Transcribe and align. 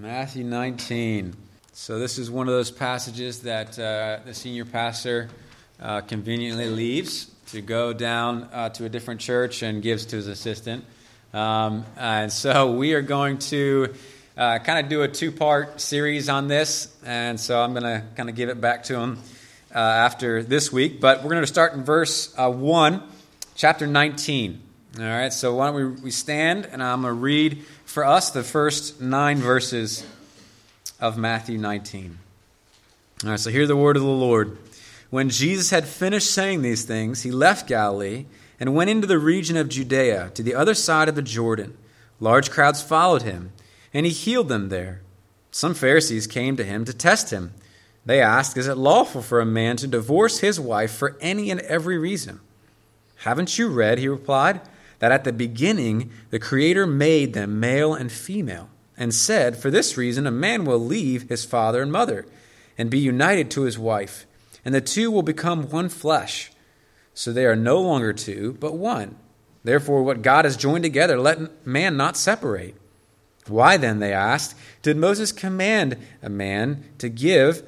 Matthew 0.00 0.44
19. 0.44 1.34
So, 1.72 1.98
this 1.98 2.18
is 2.18 2.30
one 2.30 2.46
of 2.46 2.54
those 2.54 2.70
passages 2.70 3.42
that 3.42 3.76
uh, 3.80 4.20
the 4.24 4.32
senior 4.32 4.64
pastor 4.64 5.28
uh, 5.82 6.02
conveniently 6.02 6.70
leaves 6.70 7.28
to 7.48 7.60
go 7.60 7.92
down 7.92 8.48
uh, 8.52 8.68
to 8.68 8.84
a 8.84 8.88
different 8.88 9.20
church 9.20 9.62
and 9.64 9.82
gives 9.82 10.06
to 10.06 10.16
his 10.16 10.28
assistant. 10.28 10.84
Um, 11.34 11.84
and 11.96 12.32
so, 12.32 12.70
we 12.70 12.94
are 12.94 13.02
going 13.02 13.38
to 13.38 13.92
uh, 14.36 14.60
kind 14.60 14.84
of 14.84 14.88
do 14.88 15.02
a 15.02 15.08
two 15.08 15.32
part 15.32 15.80
series 15.80 16.28
on 16.28 16.46
this. 16.46 16.96
And 17.04 17.40
so, 17.40 17.60
I'm 17.60 17.72
going 17.72 17.82
to 17.82 18.04
kind 18.14 18.28
of 18.28 18.36
give 18.36 18.50
it 18.50 18.60
back 18.60 18.84
to 18.84 19.00
him 19.00 19.18
uh, 19.74 19.78
after 19.78 20.44
this 20.44 20.72
week. 20.72 21.00
But 21.00 21.24
we're 21.24 21.30
going 21.30 21.42
to 21.42 21.48
start 21.48 21.72
in 21.72 21.82
verse 21.82 22.32
uh, 22.38 22.48
1, 22.48 23.02
chapter 23.56 23.88
19. 23.88 24.62
All 24.98 25.04
right, 25.04 25.32
so 25.32 25.54
why 25.54 25.66
don't 25.66 25.76
we, 25.76 25.86
we 26.02 26.10
stand 26.10 26.66
and 26.66 26.82
I'm 26.82 27.02
going 27.02 27.14
to 27.14 27.20
read 27.20 27.64
for 27.84 28.04
us 28.04 28.32
the 28.32 28.42
first 28.42 29.00
nine 29.00 29.38
verses 29.38 30.04
of 30.98 31.16
Matthew 31.16 31.56
19. 31.56 32.18
All 33.22 33.30
right, 33.30 33.38
so 33.38 33.50
hear 33.50 33.68
the 33.68 33.76
word 33.76 33.94
of 33.94 34.02
the 34.02 34.08
Lord. 34.08 34.58
When 35.10 35.30
Jesus 35.30 35.70
had 35.70 35.86
finished 35.86 36.28
saying 36.28 36.62
these 36.62 36.84
things, 36.84 37.22
he 37.22 37.30
left 37.30 37.68
Galilee 37.68 38.26
and 38.58 38.74
went 38.74 38.90
into 38.90 39.06
the 39.06 39.20
region 39.20 39.56
of 39.56 39.68
Judea 39.68 40.32
to 40.34 40.42
the 40.42 40.56
other 40.56 40.74
side 40.74 41.08
of 41.08 41.14
the 41.14 41.22
Jordan. 41.22 41.76
Large 42.18 42.50
crowds 42.50 42.82
followed 42.82 43.22
him, 43.22 43.52
and 43.94 44.04
he 44.04 44.10
healed 44.10 44.48
them 44.48 44.68
there. 44.68 45.02
Some 45.52 45.74
Pharisees 45.74 46.26
came 46.26 46.56
to 46.56 46.64
him 46.64 46.84
to 46.86 46.92
test 46.92 47.30
him. 47.30 47.52
They 48.04 48.20
asked, 48.20 48.56
Is 48.56 48.66
it 48.66 48.76
lawful 48.76 49.22
for 49.22 49.38
a 49.40 49.46
man 49.46 49.76
to 49.76 49.86
divorce 49.86 50.40
his 50.40 50.58
wife 50.58 50.90
for 50.90 51.16
any 51.20 51.52
and 51.52 51.60
every 51.60 51.98
reason? 51.98 52.40
Haven't 53.18 53.58
you 53.58 53.68
read, 53.68 54.00
he 54.00 54.08
replied, 54.08 54.60
that 54.98 55.12
at 55.12 55.24
the 55.24 55.32
beginning 55.32 56.10
the 56.30 56.38
Creator 56.38 56.86
made 56.86 57.34
them 57.34 57.60
male 57.60 57.94
and 57.94 58.10
female, 58.10 58.68
and 58.96 59.14
said, 59.14 59.56
For 59.56 59.70
this 59.70 59.96
reason 59.96 60.26
a 60.26 60.30
man 60.30 60.64
will 60.64 60.78
leave 60.78 61.28
his 61.28 61.44
father 61.44 61.82
and 61.82 61.92
mother, 61.92 62.26
and 62.76 62.90
be 62.90 62.98
united 62.98 63.50
to 63.52 63.62
his 63.62 63.78
wife, 63.78 64.26
and 64.64 64.74
the 64.74 64.80
two 64.80 65.10
will 65.10 65.22
become 65.22 65.70
one 65.70 65.88
flesh. 65.88 66.50
So 67.14 67.32
they 67.32 67.46
are 67.46 67.56
no 67.56 67.80
longer 67.80 68.12
two, 68.12 68.56
but 68.60 68.76
one. 68.76 69.16
Therefore, 69.64 70.02
what 70.02 70.22
God 70.22 70.44
has 70.44 70.56
joined 70.56 70.84
together, 70.84 71.18
let 71.18 71.66
man 71.66 71.96
not 71.96 72.16
separate. 72.16 72.76
Why 73.48 73.76
then, 73.76 73.98
they 73.98 74.12
asked, 74.12 74.56
did 74.82 74.96
Moses 74.96 75.32
command 75.32 75.96
a 76.22 76.28
man 76.28 76.84
to 76.98 77.08
give 77.08 77.62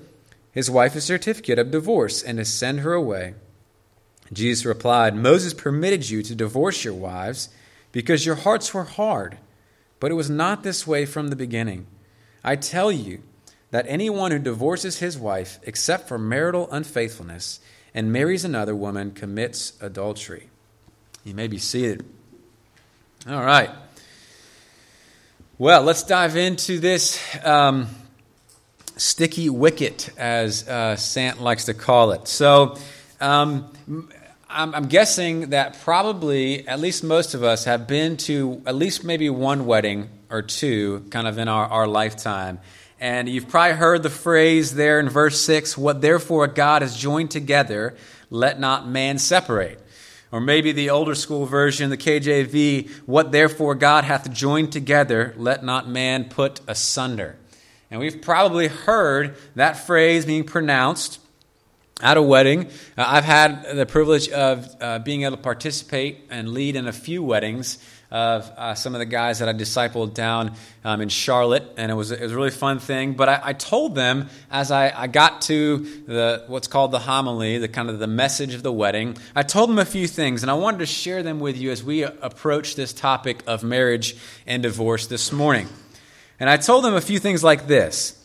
his 0.53 0.71
wife 0.71 0.95
a 0.95 1.01
certificate 1.01 1.59
of 1.59 1.71
divorce 1.71 2.23
and 2.23 2.39
to 2.39 2.45
send 2.45 2.81
her 2.81 2.93
away? 2.93 3.35
Jesus 4.33 4.65
replied, 4.65 5.15
Moses 5.17 5.55
permitted 5.55 6.09
you 6.09 6.23
to 6.23 6.35
divorce 6.35 6.85
your 6.85 6.95
wives 6.95 7.49
because 7.93 8.25
your 8.25 8.37
hearts 8.37 8.73
were 8.73 8.85
hard, 8.85 9.39
but 9.99 10.11
it 10.11 10.15
was 10.15 10.31
not 10.31 10.63
this 10.63 10.87
way 10.87 11.05
from 11.05 11.29
the 11.29 11.37
beginning. 11.37 11.87
I 12.45 12.57
tell 12.57 12.93
you 12.93 13.23
that 13.71 13.87
anyone 13.89 14.31
who 14.31 14.39
divorces 14.39 14.99
his 14.99 15.19
wife, 15.19 15.59
except 15.65 16.09
for 16.09 16.19
marital 16.19 16.71
unfaithfulness, 16.71 17.61
and 17.95 18.13
marries 18.13 18.45
another 18.45 18.75
woman 18.75 19.11
commits 19.13 19.73
adultery. 19.81 20.49
You 21.25 21.35
may 21.35 21.49
be 21.49 21.59
seated. 21.59 22.05
All 23.29 23.45
right. 23.45 23.71
Well, 25.59 25.83
let's 25.83 26.05
dive 26.05 26.37
into 26.37 26.79
this 26.79 27.21
um, 27.45 27.89
sticky 28.97 29.51
wicket, 29.51 30.09
as 30.17 30.67
uh, 30.67 30.97
Sant 30.97 31.41
likes 31.41 31.67
to 31.67 31.75
call 31.75 32.13
it. 32.13 32.29
So, 32.29 32.79
um, 33.21 33.71
I'm, 34.53 34.75
I'm 34.75 34.87
guessing 34.87 35.51
that 35.51 35.81
probably 35.83 36.67
at 36.67 36.81
least 36.81 37.05
most 37.05 37.35
of 37.35 37.45
us 37.45 37.65
have 37.67 37.87
been 37.87 38.17
to 38.19 38.61
at 38.67 38.75
least 38.75 39.05
maybe 39.05 39.31
one 39.31 39.65
wedding 39.65 40.09
or 40.29 40.43
two 40.43 41.07
kind 41.11 41.29
of 41.29 41.39
in 41.39 41.47
our, 41.47 41.67
our 41.67 41.87
lifetime. 41.87 42.59
And 42.99 43.29
you've 43.29 43.49
probably 43.49 43.77
heard 43.77 44.03
the 44.03 44.11
phrase 44.11 44.75
there 44.75 44.99
in 44.99 45.09
verse 45.09 45.41
6 45.41 45.79
what 45.79 46.01
therefore 46.01 46.49
God 46.49 46.83
has 46.83 46.97
joined 46.97 47.31
together, 47.31 47.97
let 48.29 48.59
not 48.59 48.89
man 48.89 49.19
separate. 49.19 49.81
Or 50.33 50.41
maybe 50.41 50.73
the 50.73 50.91
older 50.91 51.15
school 51.15 51.47
version, 51.47 51.91
the 51.91 51.97
KJV, 51.97 52.91
what 53.07 53.31
therefore 53.31 53.77
God 53.77 54.03
hath 54.03 54.33
joined 54.33 54.73
together, 54.73 55.33
let 55.37 55.65
not 55.65 55.89
man 55.89 56.25
put 56.25 56.61
asunder. 56.67 57.37
And 57.89 58.01
we've 58.01 58.21
probably 58.21 58.67
heard 58.67 59.37
that 59.55 59.75
phrase 59.75 60.27
being 60.27 60.45
pronounced 60.45 61.20
at 62.03 62.17
a 62.17 62.23
wedding. 62.23 62.67
Uh, 62.97 63.05
I've 63.07 63.25
had 63.25 63.77
the 63.77 63.87
privilege 63.87 64.29
of 64.29 64.69
uh, 64.81 64.99
being 65.01 65.23
able 65.23 65.37
to 65.37 65.43
participate 65.43 66.27
and 66.31 66.51
lead 66.51 66.77
in 66.77 66.87
a 66.87 66.93
few 66.93 67.23
weddings 67.23 67.79
of 68.11 68.51
uh, 68.57 68.75
some 68.75 68.95
of 68.95 68.99
the 68.99 69.07
guys 69.07 69.39
that 69.39 69.49
I 69.49 69.53
discipled 69.53 70.15
down 70.15 70.55
um, 70.85 71.01
in 71.01 71.09
Charlotte, 71.09 71.65
and 71.77 71.93
it 71.93 71.95
was, 71.95 72.11
it 72.11 72.21
was 72.21 72.33
a 72.33 72.37
really 72.37 72.51
fun 72.51 72.81
thing. 72.81 73.13
But 73.13 73.29
I, 73.29 73.41
I 73.45 73.53
told 73.53 73.95
them 73.95 74.29
as 74.51 74.73
I, 74.73 74.93
I, 74.95 75.07
got 75.07 75.43
to 75.43 75.79
the 76.07 76.45
what's 76.49 76.67
called 76.67 76.91
the 76.91 76.99
homily, 76.99 77.59
the 77.59 77.69
kind 77.69 77.89
of 77.89 78.01
the 78.01 78.09
message 78.09 78.55
of 78.55 78.65
the 78.65 78.73
wedding, 78.73 79.17
I 79.37 79.45
told 79.45 79.71
them 79.71 79.79
a 79.79 79.85
few 79.85 80.09
things, 80.09 80.43
and 80.43 80.51
I 80.51 80.55
wanted 80.55 80.79
to 80.79 80.87
share 80.87 81.23
them 81.23 81.39
with 81.39 81.57
you 81.57 81.71
as 81.71 81.85
we 81.85 82.03
approach 82.03 82.75
this 82.75 82.93
topic 82.93 83.45
of 83.47 83.63
marriage 83.63 84.17
and 84.45 84.63
divorce 84.63 85.07
this 85.07 85.31
morning. 85.31 85.69
And 86.41 86.51
I 86.51 86.57
told 86.57 86.85
them 86.85 86.95
a 86.95 87.01
few 87.01 87.21
things 87.21 87.45
like 87.45 87.69
this. 87.69 88.17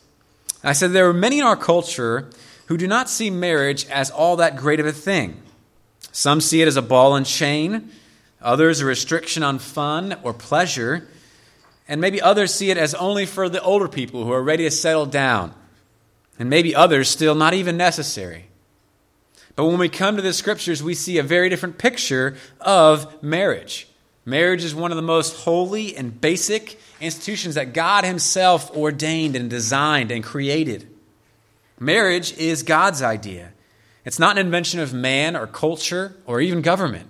I 0.63 0.73
said 0.73 0.93
there 0.93 1.07
are 1.07 1.13
many 1.13 1.39
in 1.39 1.45
our 1.45 1.55
culture 1.55 2.31
who 2.67 2.77
do 2.77 2.87
not 2.87 3.09
see 3.09 3.29
marriage 3.29 3.85
as 3.87 4.09
all 4.09 4.37
that 4.37 4.55
great 4.55 4.79
of 4.79 4.85
a 4.85 4.91
thing. 4.91 5.41
Some 6.11 6.41
see 6.41 6.61
it 6.61 6.67
as 6.67 6.77
a 6.77 6.81
ball 6.81 7.15
and 7.15 7.25
chain, 7.25 7.91
others 8.41 8.79
a 8.79 8.85
restriction 8.85 9.43
on 9.43 9.59
fun 9.59 10.17
or 10.23 10.33
pleasure, 10.33 11.07
and 11.87 12.01
maybe 12.01 12.21
others 12.21 12.53
see 12.53 12.71
it 12.71 12.77
as 12.77 12.93
only 12.95 13.25
for 13.25 13.49
the 13.49 13.61
older 13.61 13.87
people 13.87 14.23
who 14.23 14.31
are 14.31 14.41
ready 14.41 14.63
to 14.63 14.71
settle 14.71 15.05
down, 15.05 15.53
and 16.39 16.49
maybe 16.49 16.73
others 16.73 17.09
still 17.09 17.35
not 17.35 17.53
even 17.53 17.77
necessary. 17.77 18.45
But 19.55 19.65
when 19.65 19.77
we 19.77 19.89
come 19.89 20.15
to 20.15 20.21
the 20.21 20.33
scriptures, 20.33 20.83
we 20.83 20.95
see 20.95 21.17
a 21.17 21.23
very 21.23 21.49
different 21.49 21.77
picture 21.77 22.35
of 22.59 23.21
marriage. 23.23 23.87
Marriage 24.25 24.63
is 24.63 24.73
one 24.73 24.91
of 24.91 24.95
the 24.95 25.03
most 25.03 25.35
holy 25.43 25.95
and 25.95 26.19
basic 26.19 26.79
institutions 26.99 27.55
that 27.55 27.73
God 27.73 28.03
Himself 28.03 28.75
ordained 28.75 29.35
and 29.35 29.49
designed 29.49 30.11
and 30.11 30.23
created. 30.23 30.87
Marriage 31.79 32.37
is 32.37 32.63
God's 32.63 33.01
idea. 33.01 33.51
It's 34.05 34.19
not 34.19 34.37
an 34.37 34.45
invention 34.45 34.79
of 34.79 34.93
man 34.93 35.35
or 35.35 35.47
culture 35.47 36.15
or 36.25 36.39
even 36.39 36.61
government, 36.61 37.09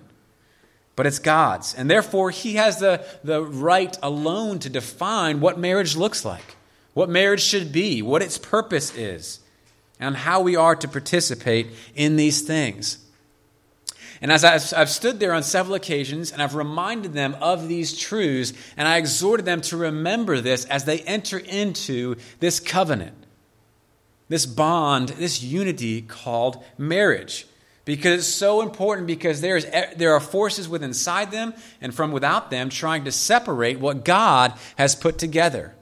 but 0.96 1.06
it's 1.06 1.18
God's. 1.18 1.74
And 1.74 1.90
therefore, 1.90 2.30
He 2.30 2.54
has 2.54 2.78
the, 2.78 3.04
the 3.22 3.42
right 3.42 3.96
alone 4.02 4.58
to 4.60 4.70
define 4.70 5.40
what 5.40 5.58
marriage 5.58 5.94
looks 5.94 6.24
like, 6.24 6.56
what 6.94 7.10
marriage 7.10 7.42
should 7.42 7.70
be, 7.70 8.02
what 8.02 8.22
its 8.22 8.38
purpose 8.38 8.94
is, 8.96 9.40
and 10.00 10.16
how 10.16 10.40
we 10.40 10.56
are 10.56 10.74
to 10.74 10.88
participate 10.88 11.68
in 11.94 12.16
these 12.16 12.40
things. 12.40 12.98
And 14.22 14.32
as 14.32 14.44
I've, 14.44 14.88
stood 14.88 15.20
there 15.20 15.34
on 15.34 15.42
several 15.42 15.74
occasions 15.74 16.32
and 16.32 16.42
I've 16.42 16.54
reminded 16.54 17.12
them 17.12 17.36
of 17.40 17.68
these 17.68 17.98
truths, 17.98 18.54
and 18.76 18.88
I 18.88 18.96
exhorted 18.96 19.44
them 19.44 19.60
to 19.62 19.76
remember 19.76 20.40
this 20.40 20.64
as 20.64 20.84
they 20.84 21.00
enter 21.00 21.36
into 21.36 22.16
this 22.40 22.58
covenant 22.58 23.25
this 24.28 24.46
bond, 24.46 25.10
this 25.10 25.42
unity 25.42 26.02
called 26.02 26.62
marriage. 26.78 27.46
Because 27.84 28.18
it's 28.18 28.26
so 28.26 28.62
important 28.62 29.06
because 29.06 29.40
there's, 29.40 29.64
there 29.96 30.12
are 30.12 30.20
forces 30.20 30.68
within 30.68 30.90
inside 30.90 31.30
them 31.30 31.54
and 31.80 31.94
from 31.94 32.10
without 32.10 32.50
them 32.50 32.68
trying 32.68 33.04
to 33.04 33.12
separate 33.12 33.78
what 33.78 34.04
God 34.04 34.54
has 34.76 34.96
put 34.96 35.18
together. 35.18 35.72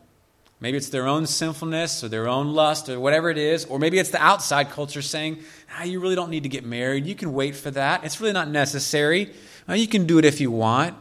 Maybe 0.60 0.77
it's 0.77 0.91
their 0.91 1.06
own 1.06 1.27
sinfulness 1.27 2.04
or 2.04 2.09
their 2.09 2.28
own 2.28 2.53
lust 2.53 2.91
or 2.91 3.00
whatever 3.00 3.31
it 3.31 3.38
is, 3.38 3.65
or 3.65 3.78
maybe 3.78 3.99
it's 3.99 4.10
the 4.10 4.22
outside 4.22 4.71
culture 4.71 5.03
saying, 5.03 5.41
ah, 5.75 5.84
you 5.84 5.99
really 5.99 6.15
don't 6.15 6.31
need 6.31 6.43
to 6.43 6.49
get 6.49 6.65
married. 6.65 7.06
You 7.06 7.15
can 7.15 7.33
wait 7.33 7.56
for 7.56 7.71
that. 7.71 8.04
It's 8.04 8.21
really 8.21 8.33
not 8.34 8.49
necessary. 8.49 9.33
you 9.69 9.88
can 9.88 10.06
do 10.06 10.19
it 10.19 10.27
if 10.27 10.41
you 10.41 10.50
want. 10.50 10.94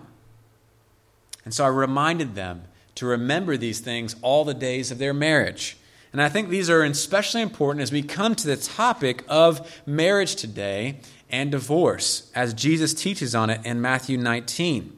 And 1.44 1.54
so 1.54 1.66
I 1.66 1.68
reminded 1.68 2.36
them 2.36 2.64
to 2.96 3.06
remember 3.06 3.58
these 3.58 3.82
things 3.82 4.16
all 4.22 4.46
the 4.46 4.54
days 4.54 4.90
of 4.92 5.00
their 5.00 5.14
marriage. 5.14 5.78
And 6.14 6.22
I 6.22 6.30
think 6.30 6.50
these 6.50 6.70
are 6.70 6.84
especially 6.84 7.42
important 7.42 7.82
as 7.82 7.92
we 7.92 8.04
come 8.04 8.36
to 8.36 8.48
the 8.48 8.56
topic 8.56 9.24
of 9.28 9.82
marriage 9.88 10.36
today 10.36 11.00
and 11.30 11.52
divorce, 11.52 12.32
as 12.36 12.54
Jesus 12.54 12.94
teaches 12.94 13.34
on 13.34 13.50
it 13.50 13.66
in 13.66 13.82
Matthew 13.82 14.20
19. 14.20 14.96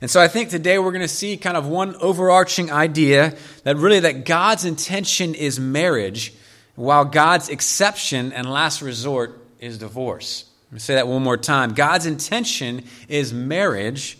And 0.00 0.10
so 0.10 0.20
I 0.20 0.26
think 0.26 0.50
today 0.50 0.80
we're 0.80 0.90
going 0.90 1.02
to 1.02 1.08
see 1.08 1.36
kind 1.36 1.56
of 1.56 1.68
one 1.68 1.94
overarching 1.96 2.72
idea 2.72 3.36
that 3.62 3.76
really 3.76 4.00
that 4.00 4.24
God's 4.24 4.64
intention 4.64 5.36
is 5.36 5.60
marriage, 5.60 6.34
while 6.74 7.04
God's 7.04 7.48
exception 7.48 8.32
and 8.32 8.50
last 8.50 8.82
resort 8.82 9.38
is 9.60 9.78
divorce. 9.78 10.50
Let 10.66 10.72
me 10.72 10.78
say 10.80 10.94
that 10.96 11.06
one 11.06 11.22
more 11.22 11.36
time. 11.36 11.74
God's 11.74 12.06
intention 12.06 12.84
is 13.06 13.32
marriage, 13.32 14.18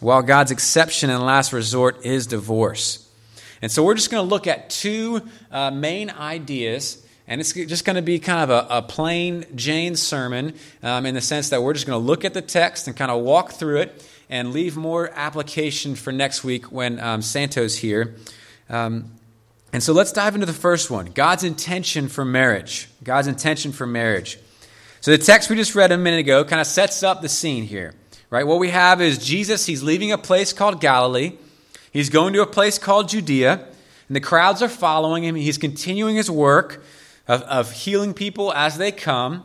while 0.00 0.22
God's 0.22 0.50
exception 0.50 1.10
and 1.10 1.24
last 1.24 1.52
resort 1.52 2.04
is 2.04 2.26
divorce. 2.26 3.07
And 3.62 3.70
so 3.70 3.82
we're 3.82 3.94
just 3.94 4.10
going 4.10 4.24
to 4.24 4.28
look 4.28 4.46
at 4.46 4.70
two 4.70 5.22
uh, 5.50 5.70
main 5.70 6.10
ideas. 6.10 7.04
And 7.26 7.40
it's 7.40 7.52
just 7.52 7.84
going 7.84 7.96
to 7.96 8.02
be 8.02 8.18
kind 8.18 8.50
of 8.50 8.50
a, 8.50 8.78
a 8.78 8.82
plain 8.82 9.44
Jane 9.54 9.96
sermon 9.96 10.54
um, 10.82 11.04
in 11.04 11.14
the 11.14 11.20
sense 11.20 11.50
that 11.50 11.62
we're 11.62 11.74
just 11.74 11.86
going 11.86 12.00
to 12.00 12.06
look 12.06 12.24
at 12.24 12.34
the 12.34 12.42
text 12.42 12.86
and 12.86 12.96
kind 12.96 13.10
of 13.10 13.22
walk 13.22 13.52
through 13.52 13.80
it 13.80 14.08
and 14.30 14.52
leave 14.52 14.76
more 14.76 15.10
application 15.14 15.94
for 15.94 16.12
next 16.12 16.44
week 16.44 16.72
when 16.72 16.98
um, 17.00 17.20
Santo's 17.20 17.76
here. 17.76 18.14
Um, 18.68 19.12
and 19.72 19.82
so 19.82 19.92
let's 19.92 20.12
dive 20.12 20.34
into 20.34 20.46
the 20.46 20.52
first 20.52 20.90
one 20.90 21.06
God's 21.06 21.44
intention 21.44 22.08
for 22.08 22.24
marriage. 22.24 22.88
God's 23.02 23.28
intention 23.28 23.72
for 23.72 23.86
marriage. 23.86 24.38
So 25.00 25.10
the 25.10 25.18
text 25.18 25.48
we 25.48 25.56
just 25.56 25.74
read 25.74 25.92
a 25.92 25.98
minute 25.98 26.20
ago 26.20 26.44
kind 26.44 26.60
of 26.60 26.66
sets 26.66 27.02
up 27.02 27.22
the 27.22 27.28
scene 27.28 27.64
here, 27.64 27.94
right? 28.30 28.46
What 28.46 28.58
we 28.58 28.70
have 28.70 29.00
is 29.00 29.18
Jesus, 29.18 29.66
he's 29.66 29.82
leaving 29.82 30.12
a 30.12 30.18
place 30.18 30.52
called 30.52 30.80
Galilee, 30.80 31.34
he's 31.92 32.10
going 32.10 32.32
to 32.34 32.42
a 32.42 32.46
place 32.46 32.78
called 32.78 33.08
Judea, 33.08 33.66
and 34.08 34.16
the 34.16 34.20
crowds 34.20 34.62
are 34.62 34.68
following 34.68 35.24
him. 35.24 35.34
He's 35.34 35.58
continuing 35.58 36.16
his 36.16 36.30
work 36.30 36.82
of, 37.26 37.42
of 37.42 37.72
healing 37.72 38.14
people 38.14 38.52
as 38.54 38.78
they 38.78 38.92
come. 38.92 39.44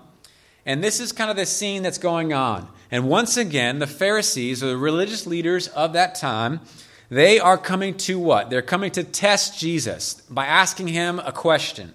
And 0.65 0.83
this 0.83 0.99
is 0.99 1.11
kind 1.11 1.29
of 1.29 1.35
the 1.35 1.45
scene 1.45 1.83
that's 1.83 1.97
going 1.97 2.31
on. 2.31 2.69
And 2.89 3.09
once 3.09 3.35
again, 3.37 3.79
the 3.79 3.87
Pharisees, 3.87 4.63
or 4.63 4.67
the 4.67 4.77
religious 4.77 5.27
leaders 5.27 5.67
of 5.69 5.93
that 5.93 6.15
time, 6.15 6.61
they 7.09 7.39
are 7.39 7.57
coming 7.57 7.95
to 7.97 8.17
what? 8.17 8.49
They're 8.49 8.61
coming 8.61 8.91
to 8.91 9.03
test 9.03 9.59
Jesus 9.59 10.15
by 10.29 10.45
asking 10.45 10.87
him 10.87 11.19
a 11.19 11.31
question. 11.31 11.93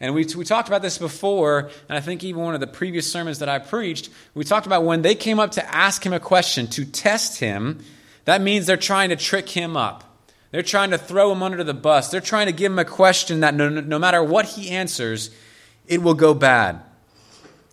And 0.00 0.14
we, 0.14 0.26
we 0.36 0.44
talked 0.44 0.68
about 0.68 0.82
this 0.82 0.98
before, 0.98 1.70
and 1.88 1.96
I 1.96 2.00
think 2.00 2.24
even 2.24 2.42
one 2.42 2.54
of 2.54 2.60
the 2.60 2.66
previous 2.66 3.10
sermons 3.10 3.38
that 3.38 3.48
I 3.48 3.60
preached, 3.60 4.10
we 4.34 4.44
talked 4.44 4.66
about 4.66 4.84
when 4.84 5.02
they 5.02 5.14
came 5.14 5.38
up 5.38 5.52
to 5.52 5.74
ask 5.74 6.04
him 6.04 6.12
a 6.12 6.20
question, 6.20 6.66
to 6.68 6.84
test 6.84 7.38
him, 7.38 7.78
that 8.24 8.40
means 8.40 8.66
they're 8.66 8.76
trying 8.76 9.10
to 9.10 9.16
trick 9.16 9.48
him 9.48 9.76
up. 9.76 10.04
They're 10.50 10.62
trying 10.62 10.90
to 10.90 10.98
throw 10.98 11.32
him 11.32 11.42
under 11.42 11.64
the 11.64 11.74
bus. 11.74 12.10
They're 12.10 12.20
trying 12.20 12.46
to 12.46 12.52
give 12.52 12.70
him 12.70 12.78
a 12.78 12.84
question 12.84 13.40
that 13.40 13.54
no, 13.54 13.68
no 13.68 13.98
matter 13.98 14.22
what 14.22 14.44
he 14.44 14.70
answers, 14.70 15.30
it 15.86 16.02
will 16.02 16.14
go 16.14 16.34
bad. 16.34 16.82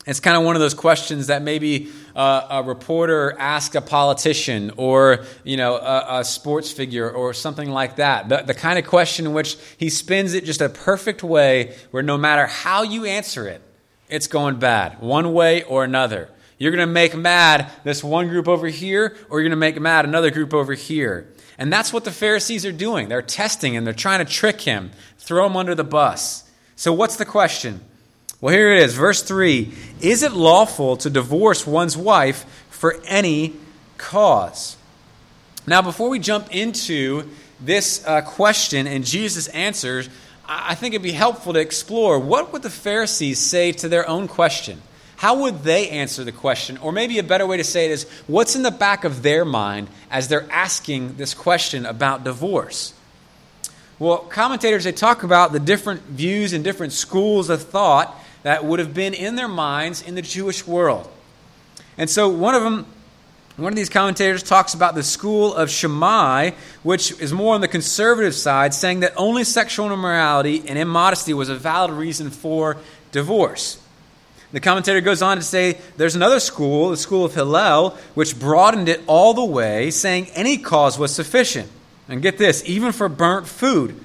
It's 0.07 0.21
kind 0.21 0.37
of 0.37 0.43
one 0.43 0.55
of 0.55 0.61
those 0.61 0.73
questions 0.73 1.27
that 1.27 1.41
maybe 1.41 1.89
uh, 2.15 2.47
a 2.49 2.63
reporter 2.63 3.35
asks 3.37 3.75
a 3.75 3.81
politician 3.81 4.71
or 4.77 5.25
you 5.43 5.57
know 5.57 5.75
a, 5.75 6.19
a, 6.19 6.25
sports 6.25 6.71
figure 6.71 7.09
or 7.09 7.33
something 7.33 7.69
like 7.69 7.97
that. 7.97 8.29
The, 8.29 8.37
the 8.37 8.53
kind 8.53 8.79
of 8.79 8.85
question 8.85 9.27
in 9.27 9.33
which 9.33 9.57
he 9.77 9.89
spins 9.89 10.33
it 10.33 10.45
just 10.45 10.61
a 10.61 10.69
perfect 10.69 11.21
way 11.21 11.75
where 11.91 12.01
no 12.01 12.17
matter 12.17 12.47
how 12.47 12.83
you 12.83 13.05
answer 13.05 13.47
it, 13.47 13.61
it's 14.09 14.25
going 14.25 14.57
bad, 14.57 14.99
one 14.99 15.33
way 15.33 15.63
or 15.63 15.83
another. 15.83 16.29
You're 16.59 16.71
going 16.71 16.87
to 16.87 16.93
make 16.93 17.15
mad 17.15 17.71
this 17.85 18.03
one 18.03 18.27
group 18.27 18.47
over 18.47 18.67
here, 18.67 19.15
or 19.29 19.39
you're 19.39 19.49
going 19.49 19.51
to 19.51 19.55
make 19.55 19.79
mad 19.79 20.05
another 20.05 20.29
group 20.29 20.53
over 20.53 20.73
here. 20.73 21.33
And 21.57 21.73
that's 21.73 21.91
what 21.91 22.03
the 22.03 22.11
Pharisees 22.11 22.65
are 22.65 22.71
doing. 22.71 23.09
They're 23.09 23.21
testing 23.21 23.73
him, 23.73 23.85
they're 23.85 23.93
trying 23.93 24.23
to 24.23 24.31
trick 24.31 24.61
him, 24.61 24.91
throw 25.17 25.47
him 25.47 25.57
under 25.57 25.73
the 25.73 25.83
bus. 25.83 26.49
So, 26.75 26.93
what's 26.93 27.15
the 27.15 27.25
question? 27.25 27.81
Well, 28.41 28.53
here 28.53 28.73
it 28.73 28.83
is, 28.83 28.93
verse 28.93 29.21
3 29.21 29.73
Is 30.01 30.21
it 30.21 30.33
lawful 30.33 30.97
to 30.97 31.09
divorce 31.09 31.65
one's 31.65 31.97
wife 31.97 32.45
for 32.69 33.01
any 33.05 33.55
cause? 33.97 34.77
Now, 35.65 35.81
before 35.81 36.09
we 36.09 36.19
jump 36.19 36.53
into 36.53 37.29
this 37.59 38.05
uh, 38.05 38.21
question 38.21 38.87
and 38.87 39.05
Jesus' 39.05 39.47
answers, 39.49 40.09
I 40.45 40.75
think 40.75 40.93
it'd 40.93 41.03
be 41.03 41.11
helpful 41.11 41.53
to 41.53 41.59
explore 41.59 42.19
what 42.19 42.51
would 42.51 42.63
the 42.63 42.69
Pharisees 42.69 43.39
say 43.39 43.71
to 43.73 43.87
their 43.87 44.07
own 44.07 44.27
question? 44.27 44.81
How 45.19 45.41
would 45.41 45.63
they 45.63 45.89
answer 45.89 46.23
the 46.23 46.31
question? 46.31 46.77
Or 46.77 46.93
maybe 46.93 47.19
a 47.19 47.23
better 47.23 47.45
way 47.45 47.57
to 47.57 47.63
say 47.65 47.83
it 47.83 47.91
is 47.91 48.05
what's 48.25 48.55
in 48.55 48.63
the 48.63 48.71
back 48.71 49.03
of 49.03 49.21
their 49.21 49.43
mind 49.43 49.89
as 50.09 50.29
they're 50.29 50.49
asking 50.49 51.17
this 51.17 51.33
question 51.33 51.85
about 51.85 52.23
divorce? 52.23 52.93
Well, 53.99 54.19
commentators 54.19 54.85
they 54.85 54.93
talk 54.93 55.23
about 55.23 55.51
the 55.51 55.59
different 55.59 56.03
views 56.03 56.53
and 56.53 56.63
different 56.63 56.93
schools 56.93 57.49
of 57.49 57.61
thought 57.63 58.15
that 58.43 58.63
would 58.63 58.79
have 58.79 58.93
been 58.93 59.13
in 59.13 59.35
their 59.35 59.49
minds 59.49 60.01
in 60.01 60.15
the 60.15 60.21
Jewish 60.21 60.65
world. 60.65 61.11
And 61.97 62.09
so 62.09 62.29
one 62.29 62.55
of 62.55 62.63
them 62.63 62.85
one 63.57 63.73
of 63.73 63.75
these 63.75 63.89
commentators 63.89 64.41
talks 64.41 64.73
about 64.73 64.95
the 64.95 65.03
school 65.03 65.53
of 65.53 65.69
Shammai, 65.69 66.51
which 66.81 67.11
is 67.19 67.33
more 67.33 67.55
on 67.55 67.59
the 67.59 67.67
conservative 67.67 68.33
side, 68.33 68.73
saying 68.73 69.01
that 69.01 69.11
only 69.17 69.43
sexual 69.43 69.91
immorality 69.91 70.63
and 70.65 70.79
immodesty 70.79 71.33
was 71.33 71.49
a 71.49 71.55
valid 71.55 71.91
reason 71.91 72.29
for 72.29 72.77
divorce. 73.11 73.79
The 74.51 74.59
commentator 74.59 75.01
goes 75.01 75.21
on 75.21 75.37
to 75.37 75.43
say 75.43 75.77
there's 75.97 76.15
another 76.15 76.39
school, 76.39 76.89
the 76.89 76.97
school 76.97 77.25
of 77.25 77.35
Hillel, 77.35 77.91
which 78.15 78.39
broadened 78.39 78.89
it 78.89 79.01
all 79.05 79.33
the 79.33 79.45
way, 79.45 79.91
saying 79.91 80.27
any 80.33 80.57
cause 80.57 80.97
was 80.97 81.13
sufficient. 81.13 81.69
And 82.07 82.23
get 82.23 82.39
this, 82.39 82.63
even 82.65 82.91
for 82.91 83.07
burnt 83.07 83.47
food 83.47 83.99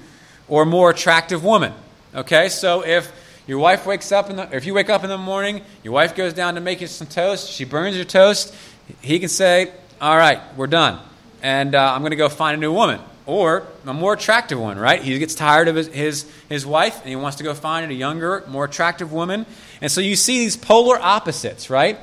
or 0.47 0.65
more 0.65 0.91
attractive 0.91 1.43
woman. 1.43 1.73
Okay, 2.13 2.49
so 2.49 2.85
if 2.85 3.11
your 3.47 3.57
wife 3.57 3.87
wakes 3.87 4.11
up 4.11 4.29
in 4.29 4.35
the, 4.35 4.55
if 4.55 4.67
you 4.67 4.75
wake 4.75 4.91
up 4.91 5.03
in 5.03 5.09
the 5.09 5.17
morning, 5.17 5.61
your 5.83 5.93
wife 5.93 6.15
goes 6.15 6.33
down 6.33 6.53
to 6.55 6.61
make 6.61 6.81
you 6.81 6.87
some 6.87 7.07
toast, 7.07 7.49
she 7.49 7.65
burns 7.65 7.95
your 7.95 8.05
toast, 8.05 8.53
he 9.01 9.17
can 9.17 9.29
say, 9.29 9.71
All 9.99 10.15
right, 10.15 10.39
we're 10.55 10.67
done. 10.67 10.99
And 11.41 11.73
uh, 11.73 11.93
I'm 11.93 12.01
going 12.01 12.11
to 12.11 12.17
go 12.17 12.29
find 12.29 12.55
a 12.55 12.59
new 12.59 12.71
woman 12.71 13.01
or 13.25 13.65
a 13.85 13.93
more 13.93 14.13
attractive 14.13 14.59
one, 14.59 14.77
right? 14.77 15.01
He 15.01 15.17
gets 15.17 15.35
tired 15.35 15.67
of 15.67 15.75
his, 15.75 15.87
his, 15.87 16.31
his, 16.47 16.65
wife 16.65 16.99
and 16.99 17.09
he 17.09 17.15
wants 17.15 17.37
to 17.37 17.43
go 17.43 17.53
find 17.53 17.89
a 17.91 17.93
younger, 17.93 18.43
more 18.47 18.65
attractive 18.65 19.11
woman. 19.11 19.45
And 19.81 19.91
so 19.91 20.01
you 20.01 20.15
see 20.15 20.39
these 20.39 20.57
polar 20.57 20.99
opposites, 20.99 21.69
right, 21.69 21.97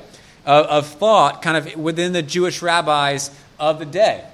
of, 0.45 0.65
of 0.65 0.87
thought 0.87 1.41
kind 1.41 1.57
of 1.57 1.75
within 1.75 2.11
the 2.13 2.21
Jewish 2.21 2.61
rabbis 2.61 3.31
of 3.59 3.79
the 3.79 3.85
day. 3.85 4.25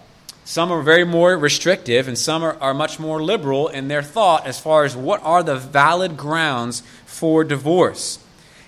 Some 0.45 0.71
are 0.71 0.81
very 0.81 1.03
more 1.03 1.37
restrictive, 1.37 2.07
and 2.07 2.17
some 2.17 2.41
are, 2.41 2.57
are 2.59 2.73
much 2.73 2.99
more 2.99 3.21
liberal 3.21 3.67
in 3.67 3.87
their 3.87 4.01
thought 4.01 4.47
as 4.47 4.59
far 4.59 4.83
as 4.83 4.95
what 4.95 5.21
are 5.21 5.43
the 5.43 5.57
valid 5.57 6.17
grounds 6.17 6.81
for 7.05 7.43
divorce. 7.43 8.17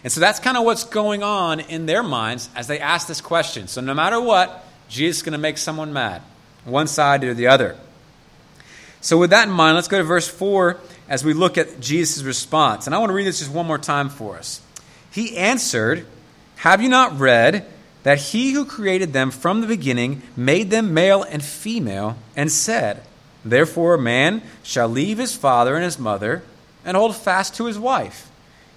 And 0.04 0.14
so 0.14 0.20
that's 0.20 0.40
kind 0.40 0.58
of 0.58 0.64
what's 0.64 0.84
going 0.84 1.24
on 1.24 1.60
in 1.60 1.88
their 1.88 2.04
minds 2.04 2.50
as 2.56 2.68
they 2.68 2.80
ask 2.80 3.08
this 3.08 3.20
question. 3.20 3.68
So 3.68 3.82
no 3.82 3.96
matter 3.96 4.22
what, 4.22 4.64
Jesus 4.90 5.18
is 5.18 5.24
going 5.24 5.34
to 5.34 5.40
make 5.40 5.58
someone 5.58 5.92
mad, 5.92 6.22
one 6.66 6.86
side 6.86 7.24
or 7.24 7.34
the 7.34 7.48
other. 7.48 7.76
So, 9.01 9.18
with 9.18 9.31
that 9.31 9.48
in 9.48 9.53
mind, 9.53 9.75
let's 9.75 9.88
go 9.88 9.98
to 9.98 10.03
verse 10.03 10.27
4 10.27 10.77
as 11.09 11.25
we 11.25 11.33
look 11.33 11.57
at 11.57 11.80
Jesus' 11.80 12.24
response. 12.24 12.86
And 12.86 12.95
I 12.95 13.00
want 13.00 13.09
to 13.09 13.15
read 13.15 13.25
this 13.25 13.39
just 13.39 13.51
one 13.51 13.65
more 13.65 13.77
time 13.77 14.09
for 14.09 14.38
us. 14.38 14.62
He 15.12 15.36
answered, 15.36 16.06
Have 16.57 16.81
you 16.81 16.88
not 16.88 17.19
read 17.19 17.65
that 18.03 18.19
he 18.19 18.51
who 18.51 18.65
created 18.65 19.13
them 19.13 19.31
from 19.31 19.62
the 19.62 19.68
beginning 19.68 20.21
made 20.36 20.69
them 20.69 20.94
male 20.94 21.24
and 21.24 21.44
female, 21.44 22.18
and 22.36 22.51
said, 22.51 23.03
Therefore 23.44 23.95
a 23.95 24.00
man 24.00 24.42
shall 24.63 24.88
leave 24.88 25.18
his 25.18 25.36
father 25.36 25.75
and 25.75 25.83
his 25.83 26.00
mother, 26.00 26.44
and 26.86 26.98
hold 26.98 27.15
fast 27.15 27.56
to 27.56 27.65
his 27.65 27.77
wife, 27.77 28.30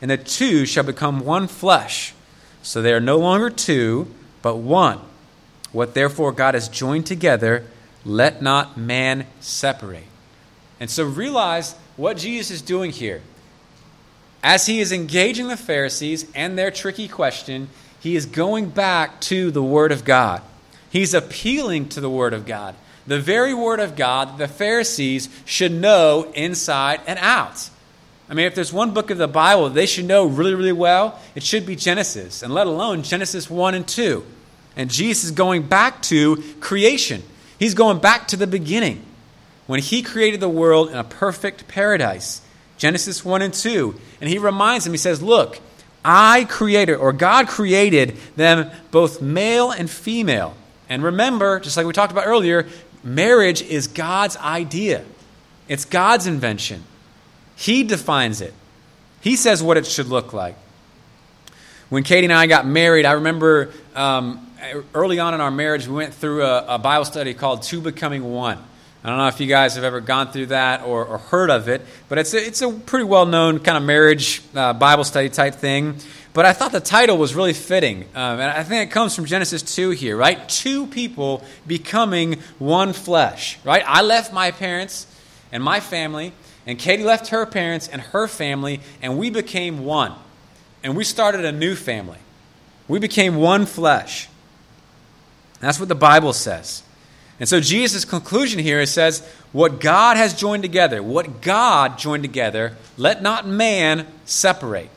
and 0.02 0.10
the 0.10 0.16
two 0.18 0.66
shall 0.66 0.84
become 0.84 1.20
one 1.20 1.46
flesh. 1.46 2.14
So 2.62 2.82
they 2.82 2.92
are 2.92 3.00
no 3.00 3.18
longer 3.18 3.50
two, 3.50 4.08
but 4.42 4.56
one. 4.56 5.00
What 5.72 5.94
therefore 5.94 6.32
God 6.32 6.54
has 6.54 6.68
joined 6.68 7.06
together, 7.06 7.66
let 8.04 8.42
not 8.42 8.76
man 8.76 9.26
separate. 9.40 10.04
And 10.80 10.90
so 10.90 11.04
realize 11.04 11.74
what 11.96 12.16
Jesus 12.16 12.50
is 12.50 12.62
doing 12.62 12.90
here. 12.90 13.22
As 14.42 14.66
he 14.66 14.80
is 14.80 14.92
engaging 14.92 15.48
the 15.48 15.56
Pharisees 15.56 16.26
and 16.34 16.58
their 16.58 16.70
tricky 16.70 17.08
question, 17.08 17.68
he 18.00 18.16
is 18.16 18.26
going 18.26 18.68
back 18.68 19.20
to 19.22 19.50
the 19.50 19.62
Word 19.62 19.92
of 19.92 20.04
God. 20.04 20.42
He's 20.90 21.14
appealing 21.14 21.88
to 21.90 22.00
the 22.00 22.10
Word 22.10 22.34
of 22.34 22.44
God. 22.44 22.74
The 23.06 23.18
very 23.18 23.54
Word 23.54 23.80
of 23.80 23.96
God 23.96 24.38
the 24.38 24.48
Pharisees 24.48 25.28
should 25.44 25.72
know 25.72 26.30
inside 26.34 27.00
and 27.06 27.18
out. 27.18 27.70
I 28.28 28.34
mean, 28.34 28.46
if 28.46 28.54
there's 28.54 28.72
one 28.72 28.92
book 28.92 29.10
of 29.10 29.18
the 29.18 29.28
Bible 29.28 29.68
they 29.70 29.86
should 29.86 30.06
know 30.06 30.26
really, 30.26 30.54
really 30.54 30.72
well, 30.72 31.20
it 31.34 31.42
should 31.42 31.66
be 31.66 31.76
Genesis, 31.76 32.42
and 32.42 32.52
let 32.52 32.66
alone 32.66 33.02
Genesis 33.02 33.48
1 33.48 33.74
and 33.74 33.86
2. 33.86 34.24
And 34.76 34.90
Jesus 34.90 35.24
is 35.24 35.30
going 35.30 35.62
back 35.62 36.02
to 36.02 36.42
creation. 36.60 37.22
He's 37.58 37.74
going 37.74 38.00
back 38.00 38.28
to 38.28 38.36
the 38.36 38.46
beginning 38.46 39.04
when 39.66 39.80
he 39.80 40.02
created 40.02 40.40
the 40.40 40.48
world 40.48 40.90
in 40.90 40.96
a 40.96 41.04
perfect 41.04 41.68
paradise. 41.68 42.42
Genesis 42.76 43.24
1 43.24 43.42
and 43.42 43.54
2. 43.54 43.98
And 44.20 44.28
he 44.28 44.38
reminds 44.38 44.84
them, 44.84 44.92
he 44.92 44.98
says, 44.98 45.22
Look, 45.22 45.58
I 46.04 46.44
created, 46.44 46.96
or 46.96 47.12
God 47.12 47.48
created 47.48 48.16
them 48.36 48.70
both 48.90 49.22
male 49.22 49.70
and 49.70 49.88
female. 49.88 50.54
And 50.88 51.02
remember, 51.02 51.60
just 51.60 51.76
like 51.76 51.86
we 51.86 51.92
talked 51.92 52.12
about 52.12 52.26
earlier, 52.26 52.66
marriage 53.02 53.62
is 53.62 53.86
God's 53.88 54.36
idea, 54.36 55.04
it's 55.68 55.84
God's 55.84 56.26
invention. 56.26 56.84
He 57.56 57.84
defines 57.84 58.40
it, 58.40 58.52
He 59.20 59.36
says 59.36 59.62
what 59.62 59.76
it 59.76 59.86
should 59.86 60.08
look 60.08 60.32
like. 60.32 60.56
When 61.88 62.02
Katie 62.02 62.24
and 62.24 62.32
I 62.32 62.46
got 62.46 62.66
married, 62.66 63.06
I 63.06 63.12
remember 63.12 63.70
um, 63.94 64.50
early 64.94 65.20
on 65.20 65.32
in 65.34 65.40
our 65.40 65.50
marriage, 65.50 65.86
we 65.86 65.94
went 65.94 66.12
through 66.12 66.42
a, 66.42 66.74
a 66.74 66.78
Bible 66.78 67.04
study 67.04 67.34
called 67.34 67.62
Two 67.62 67.80
Becoming 67.80 68.24
One. 68.24 68.58
I 69.04 69.10
don't 69.10 69.18
know 69.18 69.28
if 69.28 69.38
you 69.38 69.46
guys 69.46 69.74
have 69.74 69.84
ever 69.84 70.00
gone 70.00 70.32
through 70.32 70.46
that 70.46 70.82
or, 70.82 71.04
or 71.04 71.18
heard 71.18 71.50
of 71.50 71.68
it, 71.68 71.82
but 72.08 72.16
it's 72.16 72.32
a, 72.32 72.38
it's 72.38 72.62
a 72.62 72.72
pretty 72.72 73.04
well 73.04 73.26
known 73.26 73.58
kind 73.58 73.76
of 73.76 73.82
marriage 73.82 74.40
uh, 74.54 74.72
Bible 74.72 75.04
study 75.04 75.28
type 75.28 75.56
thing. 75.56 75.96
But 76.32 76.46
I 76.46 76.54
thought 76.54 76.72
the 76.72 76.80
title 76.80 77.18
was 77.18 77.34
really 77.34 77.52
fitting. 77.52 78.04
Um, 78.14 78.40
and 78.40 78.44
I 78.44 78.62
think 78.62 78.88
it 78.88 78.92
comes 78.92 79.14
from 79.14 79.26
Genesis 79.26 79.62
2 79.74 79.90
here, 79.90 80.16
right? 80.16 80.48
Two 80.48 80.86
people 80.86 81.44
becoming 81.66 82.38
one 82.58 82.94
flesh, 82.94 83.58
right? 83.62 83.84
I 83.86 84.00
left 84.00 84.32
my 84.32 84.50
parents 84.50 85.06
and 85.52 85.62
my 85.62 85.80
family, 85.80 86.32
and 86.66 86.78
Katie 86.78 87.04
left 87.04 87.28
her 87.28 87.44
parents 87.44 87.88
and 87.88 88.00
her 88.00 88.26
family, 88.26 88.80
and 89.02 89.18
we 89.18 89.28
became 89.28 89.84
one. 89.84 90.14
And 90.82 90.96
we 90.96 91.04
started 91.04 91.44
a 91.44 91.52
new 91.52 91.76
family. 91.76 92.18
We 92.88 92.98
became 92.98 93.36
one 93.36 93.66
flesh. 93.66 94.30
That's 95.60 95.78
what 95.78 95.90
the 95.90 95.94
Bible 95.94 96.32
says. 96.32 96.83
And 97.40 97.48
so 97.48 97.60
Jesus' 97.60 98.04
conclusion 98.04 98.60
here 98.60 98.80
is 98.80 98.90
says, 98.90 99.26
What 99.52 99.80
God 99.80 100.16
has 100.16 100.34
joined 100.34 100.62
together, 100.62 101.02
what 101.02 101.40
God 101.42 101.98
joined 101.98 102.22
together, 102.22 102.76
let 102.96 103.22
not 103.22 103.46
man 103.46 104.06
separate. 104.24 104.90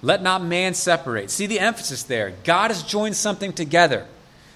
Let 0.00 0.22
not 0.22 0.42
man 0.42 0.74
separate. 0.74 1.30
See 1.30 1.46
the 1.46 1.60
emphasis 1.60 2.02
there. 2.02 2.34
God 2.44 2.70
has 2.70 2.82
joined 2.82 3.16
something 3.16 3.52
together. 3.52 4.06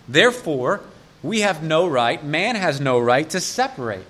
Therefore, 0.09 0.83
we 1.23 1.41
have 1.41 1.63
no 1.63 1.87
right, 1.87 2.23
man 2.23 2.55
has 2.57 2.81
no 2.81 2.99
right 2.99 3.29
to 3.31 3.41
separate 3.41 4.05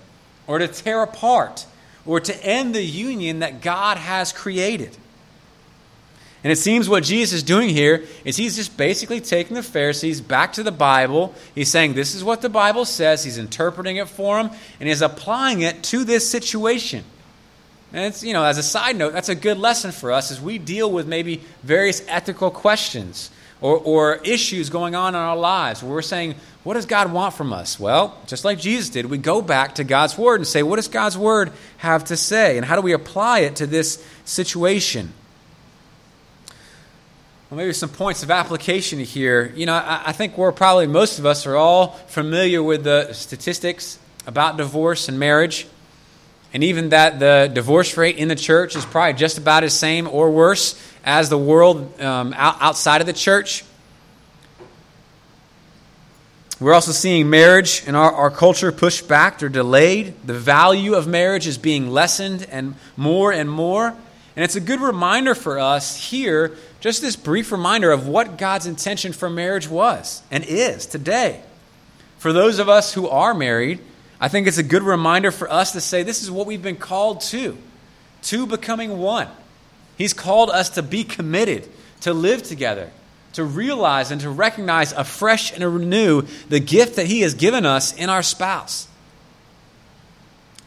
or 0.47 0.59
to 0.59 0.69
tear 0.69 1.03
apart 1.03 1.67
or 2.05 2.21
to 2.21 2.45
end 2.45 2.75
the 2.75 2.85
union 2.85 3.41
that 3.41 3.61
God 3.63 3.97
has 3.97 4.33
created. 4.33 4.97
And 6.47 6.53
it 6.53 6.59
seems 6.59 6.89
what 6.89 7.03
Jesus 7.03 7.39
is 7.39 7.43
doing 7.43 7.71
here 7.71 8.05
is 8.25 8.37
he's 8.37 8.55
just 8.55 8.77
basically 8.77 9.21
taking 9.21 9.57
the 9.57 9.65
Pharisees 9.65 10.21
back 10.21 10.53
to 10.53 10.63
the 10.63 10.71
Bible. 10.71 11.35
He's 11.57 11.69
saying, 11.69 11.95
This 11.95 12.15
is 12.15 12.23
what 12.23 12.41
the 12.41 12.49
Bible 12.49 12.85
says. 12.85 13.25
He's 13.25 13.37
interpreting 13.37 13.97
it 13.97 14.09
for 14.09 14.41
them, 14.41 14.57
and 14.79 14.89
he's 14.89 15.03
applying 15.03 15.63
it 15.63 15.83
to 15.83 16.05
this 16.05 16.31
situation. 16.31 17.03
And 17.93 18.05
it's, 18.05 18.23
you 18.23 18.33
know, 18.33 18.45
as 18.45 18.59
a 18.59 18.63
side 18.63 18.95
note, 18.95 19.13
that's 19.13 19.29
a 19.29 19.35
good 19.35 19.59
lesson 19.59 19.91
for 19.91 20.13
us 20.13 20.31
as 20.31 20.41
we 20.41 20.57
deal 20.57 20.89
with 20.89 21.09
maybe 21.09 21.43
various 21.65 22.01
ethical 22.07 22.53
questions 22.53 23.33
or, 23.61 23.79
or 23.79 24.15
issues 24.23 24.71
going 24.71 24.95
on 24.95 25.17
in 25.17 25.21
our 25.21 25.37
lives 25.37 25.83
where 25.83 25.95
we're 25.95 26.01
saying, 26.01 26.37
what 26.63 26.75
does 26.75 26.87
God 26.87 27.13
want 27.13 27.35
from 27.35 27.53
us? 27.53 27.81
Well, 27.81 28.17
just 28.29 28.45
like 28.45 28.61
Jesus 28.61 28.89
did, 28.89 29.07
we 29.07 29.19
go 29.19 29.43
back 29.43 29.75
to 29.77 29.83
God's 29.83 30.17
Word 30.17 30.37
and 30.37 30.47
say, 30.47 30.63
what 30.63 30.77
does 30.77 30.87
God's 30.87 31.19
Word 31.19 31.51
have 31.79 32.05
to 32.05 32.17
say? 32.17 32.57
And 32.57 32.65
how 32.65 32.77
do 32.77 32.83
we 32.83 32.93
apply 32.93 33.41
it 33.41 33.57
to 33.57 33.67
this 33.67 34.07
situation? 34.25 35.13
Well, 37.49 37.59
maybe 37.59 37.73
some 37.75 37.91
points 37.91 38.25
of 38.25 38.33
application 38.33 38.99
here. 38.99 39.53
You 39.55 39.67
know, 39.67 39.75
I, 39.75 40.03
I 40.07 40.13
think 40.13 40.37
we're 40.37 40.51
probably, 40.51 40.89
most 40.89 41.21
of 41.21 41.27
us 41.27 41.47
are 41.47 41.55
all 41.55 41.93
familiar 42.09 42.61
with 42.61 42.83
the 42.83 43.13
statistics 43.13 44.01
about 44.27 44.57
divorce 44.57 45.09
and 45.09 45.17
marriage. 45.17 45.69
And 46.53 46.65
even 46.65 46.89
that 46.89 47.21
the 47.21 47.49
divorce 47.53 47.97
rate 47.97 48.17
in 48.17 48.27
the 48.27 48.35
church 48.35 48.75
is 48.75 48.85
probably 48.85 49.13
just 49.13 49.39
about 49.39 49.63
as 49.63 49.79
same 49.79 50.09
or 50.09 50.33
worse 50.33 50.75
as 51.05 51.29
the 51.29 51.39
world 51.39 52.01
um, 52.01 52.35
outside 52.37 53.01
of 53.01 53.07
the 53.07 53.13
church. 53.13 53.65
We're 56.59 56.75
also 56.75 56.91
seeing 56.91 57.31
marriage 57.31 57.87
in 57.87 57.95
our, 57.95 58.11
our 58.11 58.31
culture 58.31 58.73
pushed 58.73 59.07
back 59.07 59.41
or 59.41 59.49
delayed. 59.49 60.15
The 60.27 60.35
value 60.35 60.95
of 60.95 61.07
marriage 61.07 61.47
is 61.47 61.59
being 61.59 61.91
lessened 61.91 62.45
and 62.51 62.75
more 62.97 63.33
and 63.33 63.49
more. 63.49 63.95
And 64.37 64.45
it's 64.45 64.57
a 64.57 64.61
good 64.61 64.81
reminder 64.81 65.35
for 65.35 65.59
us 65.59 65.97
here, 65.97 66.57
just 66.81 67.01
this 67.01 67.17
brief 67.17 67.53
reminder 67.53 67.91
of 67.91 68.07
what 68.07 68.39
God's 68.39 68.67
intention 68.67 69.13
for 69.13 69.31
marriage 69.31 69.69
was 69.69 70.23
and 70.31 70.45
is 70.45 70.87
today. 70.87 71.43
For 72.19 72.33
those 72.33 72.59
of 72.59 72.69
us 72.69 72.93
who 72.95 73.09
are 73.09 73.35
married, 73.35 73.81
I 74.21 74.29
think 74.29 74.47
it's 74.47 74.59
a 74.59 74.63
good 74.63 74.83
reminder 74.83 75.31
for 75.31 75.51
us 75.51 75.73
to 75.73 75.81
say 75.81 76.03
this 76.03 76.23
is 76.23 76.31
what 76.31 76.47
we've 76.47 76.63
been 76.63 76.77
called 76.77 77.21
to, 77.23 77.57
to 78.23 78.47
becoming 78.47 78.99
one. 78.99 79.29
He's 79.99 80.13
called 80.13 80.51
us 80.51 80.71
to 80.71 80.83
be 80.83 81.05
committed, 81.05 81.69
to 82.03 82.13
live 82.13 82.43
together, 82.43 82.91
to 83.35 83.45
realize 83.45 84.11
and 84.11 84.21
to 84.23 84.31
recognize 84.31 84.93
afresh 84.93 85.53
and 85.53 85.63
renew 85.63 86.23
the 86.49 86.61
gift 86.61 86.97
that 86.97 87.07
He 87.07 87.21
has 87.23 87.35
given 87.35 87.67
us 87.67 87.95
in 87.95 88.09
our 88.09 88.23
spouse. 88.23 88.89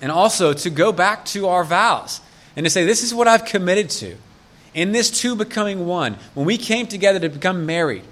And 0.02 0.12
also 0.12 0.54
to 0.54 0.70
go 0.70 0.92
back 0.92 1.26
to 1.26 1.48
our 1.48 1.64
vows 1.64 2.22
and 2.56 2.66
to 2.66 2.70
say, 2.70 2.86
This 2.86 3.04
is 3.04 3.14
what 3.14 3.28
I've 3.28 3.46
committed 3.46 3.90
to. 3.92 4.16
In 4.74 4.92
this 4.92 5.10
two 5.10 5.36
becoming 5.36 5.86
one, 5.86 6.18
when 6.34 6.46
we 6.46 6.58
came 6.58 6.88
together 6.88 7.20
to 7.20 7.30
become 7.30 7.66
married, 7.66 8.04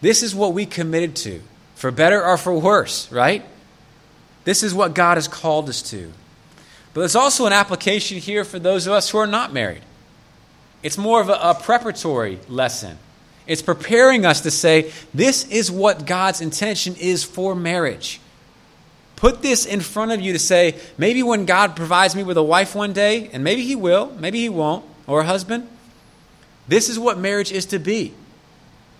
this 0.00 0.22
is 0.22 0.34
what 0.34 0.52
we 0.52 0.66
committed 0.66 1.14
to, 1.16 1.42
for 1.74 1.90
better 1.90 2.24
or 2.24 2.36
for 2.36 2.58
worse, 2.58 3.10
right? 3.12 3.44
This 4.44 4.62
is 4.62 4.74
what 4.74 4.94
God 4.94 5.16
has 5.16 5.28
called 5.28 5.68
us 5.68 5.82
to. 5.90 6.12
But 6.94 7.00
there's 7.00 7.16
also 7.16 7.46
an 7.46 7.52
application 7.52 8.18
here 8.18 8.44
for 8.44 8.58
those 8.58 8.86
of 8.86 8.92
us 8.92 9.10
who 9.10 9.18
are 9.18 9.26
not 9.26 9.52
married. 9.52 9.82
It's 10.82 10.98
more 10.98 11.20
of 11.20 11.28
a, 11.28 11.34
a 11.34 11.54
preparatory 11.54 12.38
lesson. 12.48 12.98
It's 13.46 13.62
preparing 13.62 14.26
us 14.26 14.40
to 14.42 14.50
say, 14.50 14.92
this 15.14 15.46
is 15.48 15.70
what 15.70 16.06
God's 16.06 16.40
intention 16.40 16.96
is 16.96 17.24
for 17.24 17.54
marriage. 17.54 18.20
Put 19.16 19.42
this 19.42 19.66
in 19.66 19.80
front 19.80 20.10
of 20.10 20.20
you 20.20 20.32
to 20.32 20.38
say, 20.38 20.80
maybe 20.98 21.22
when 21.22 21.46
God 21.46 21.76
provides 21.76 22.16
me 22.16 22.24
with 22.24 22.36
a 22.36 22.42
wife 22.42 22.74
one 22.74 22.92
day, 22.92 23.30
and 23.32 23.44
maybe 23.44 23.62
He 23.62 23.76
will, 23.76 24.12
maybe 24.18 24.40
He 24.40 24.48
won't, 24.48 24.84
or 25.06 25.20
a 25.20 25.24
husband, 25.24 25.68
this 26.68 26.88
is 26.88 26.98
what 26.98 27.18
marriage 27.18 27.52
is 27.52 27.66
to 27.66 27.78
be. 27.78 28.14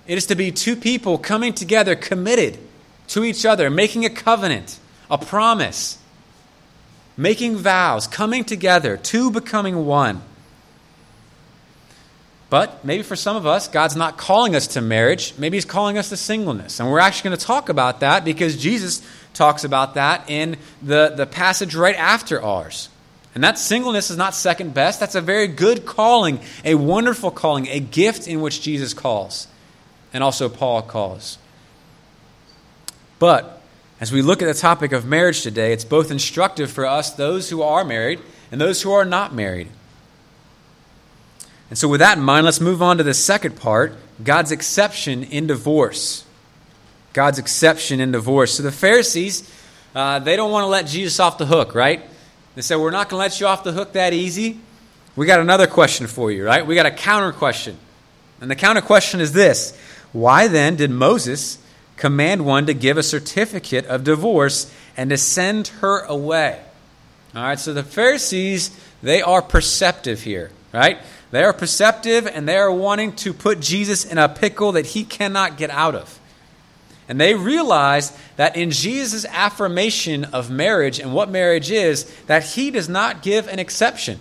It 0.07 0.19
is 0.19 0.27
to 0.27 0.35
be 0.35 0.51
two 0.51 0.77
people 0.77 1.19
coming 1.19 1.53
together, 1.53 1.95
committed 1.95 2.59
to 3.09 3.25
each 3.25 3.47
other, 3.47 3.71
making 3.71 4.05
a 4.05 4.11
covenant, 4.11 4.79
a 5.11 5.19
promise, 5.19 5.99
making 7.17 7.57
vows, 7.57 8.07
coming 8.07 8.45
together, 8.45 8.97
two 8.97 9.31
becoming 9.31 9.87
one. 9.87 10.23
But 12.51 12.85
maybe 12.85 13.03
for 13.03 13.17
some 13.17 13.35
of 13.35 13.47
us, 13.47 13.67
God's 13.67 13.97
not 13.97 14.19
calling 14.19 14.55
us 14.55 14.67
to 14.69 14.83
marriage. 14.83 15.33
Maybe 15.39 15.57
He's 15.57 15.65
calling 15.65 15.97
us 15.97 16.11
to 16.11 16.19
singleness. 16.19 16.81
And 16.81 16.91
we're 16.91 16.99
actually 16.99 17.31
going 17.31 17.39
to 17.39 17.47
talk 17.47 17.71
about 17.71 18.01
that 18.01 18.27
because 18.27 18.61
Jesus 18.61 19.01
talks 19.33 19.65
about 19.65 19.95
that 19.95 20.29
in 20.29 20.59
the, 20.83 21.15
the 21.17 21.25
passage 21.25 21.75
right 21.75 21.97
after 21.97 22.43
ours. 22.43 22.91
And 23.35 23.43
that 23.43 23.59
singleness 23.59 24.11
is 24.11 24.17
not 24.17 24.35
second 24.35 24.75
best. 24.75 25.01
That's 25.01 25.15
a 25.15 25.21
very 25.21 25.47
good 25.47 25.87
calling, 25.87 26.41
a 26.65 26.75
wonderful 26.75 27.31
calling, 27.31 27.67
a 27.69 27.81
gift 27.81 28.29
in 28.29 28.41
which 28.41 28.61
Jesus 28.61 28.93
calls, 28.93 29.47
and 30.13 30.23
also 30.23 30.49
Paul 30.49 30.83
calls. 30.83 31.39
But 33.19 33.63
as 34.01 34.13
we 34.13 34.21
look 34.21 34.43
at 34.43 34.47
the 34.47 34.61
topic 34.61 34.93
of 34.93 35.07
marriage 35.07 35.43
today, 35.43 35.73
it's 35.73 35.85
both 35.85 36.11
instructive 36.11 36.71
for 36.71 36.85
us, 36.85 37.13
those 37.13 37.49
who 37.49 37.63
are 37.63 37.85
married, 37.85 38.21
and 38.51 38.61
those 38.61 38.83
who 38.83 38.93
are 38.93 39.05
not 39.05 39.33
married. 39.33 39.69
And 41.71 41.79
so, 41.79 41.89
with 41.89 42.01
that 42.01 42.19
in 42.19 42.25
mind, 42.25 42.45
let's 42.45 42.61
move 42.61 42.83
on 42.83 42.99
to 42.99 43.05
the 43.05 43.15
second 43.15 43.57
part 43.57 43.95
God's 44.23 44.53
exception 44.53 45.23
in 45.23 45.47
divorce. 45.47 46.27
God's 47.15 47.39
exception 47.39 47.99
in 47.99 48.13
divorce. 48.13 48.55
So, 48.55 48.63
the 48.63 48.73
Pharisees, 48.73 49.51
uh, 49.95 50.19
they 50.19 50.37
don't 50.37 50.51
want 50.51 50.65
to 50.65 50.69
let 50.69 50.87
Jesus 50.87 51.19
off 51.19 51.39
the 51.39 51.47
hook, 51.47 51.75
right? 51.75 52.03
They 52.55 52.63
said, 52.63 52.77
We're 52.77 52.91
not 52.91 53.09
going 53.09 53.21
to 53.21 53.25
let 53.25 53.41
you 53.41 53.47
off 53.47 53.65
the 53.65 53.73
hook 53.73 53.93
that 53.93 54.13
easy. 54.13 54.59
We 55.15 55.27
got 55.27 55.41
another 55.41 55.67
question 55.67 56.07
for 56.07 56.31
you, 56.31 56.45
right? 56.45 56.67
We 56.67 56.75
got 56.75 56.87
a 56.87 56.91
counter 56.91 57.33
question. 57.33 57.77
And 58.41 58.51
the 58.51 58.57
counter 58.57 58.81
question 58.81 59.21
is 59.21 59.33
this 59.33 59.79
Why 60.13 60.49
then 60.49 60.77
did 60.77 60.91
Moses 60.91 61.59
command 61.97 62.45
one 62.45 62.67
to 62.67 62.75
give 62.75 62.97
a 62.97 63.03
certificate 63.03 63.87
of 63.87 64.05
divorce 64.05 64.73
and 64.97 65.11
to 65.11 65.17
send 65.17 65.69
her 65.69 66.01
away? 66.05 66.61
All 67.35 67.43
right, 67.43 67.59
so 67.59 67.73
the 67.73 67.83
Pharisees, 67.83 68.77
they 69.03 69.23
are 69.23 69.41
perceptive 69.41 70.23
here, 70.23 70.51
right? 70.73 70.99
They 71.31 71.45
are 71.45 71.55
perceptive 71.55 72.27
and 72.27 72.47
they 72.47 72.59
are 72.59 72.71
wanting 72.71 73.15
to 73.17 73.33
put 73.33 73.61
Jesus 73.61 74.05
in 74.05 74.19
a 74.19 74.29
pickle 74.29 74.73
that 74.73 74.87
he 74.87 75.05
cannot 75.05 75.57
get 75.57 75.71
out 75.71 75.95
of. 75.95 76.19
And 77.09 77.21
they 77.21 77.35
realize 77.35 78.17
that 78.37 78.57
in 78.57 78.71
Jesus' 78.71 79.25
affirmation 79.27 80.25
of 80.27 80.51
marriage 80.51 80.99
and 80.99 81.13
what 81.13 81.31
marriage 81.31 81.71
is, 81.71 82.05
that 82.27 82.45
he 82.45 82.71
does 82.71 82.89
not 82.89 83.23
give 83.23 83.49
an 83.49 83.59
exception. 83.59 84.19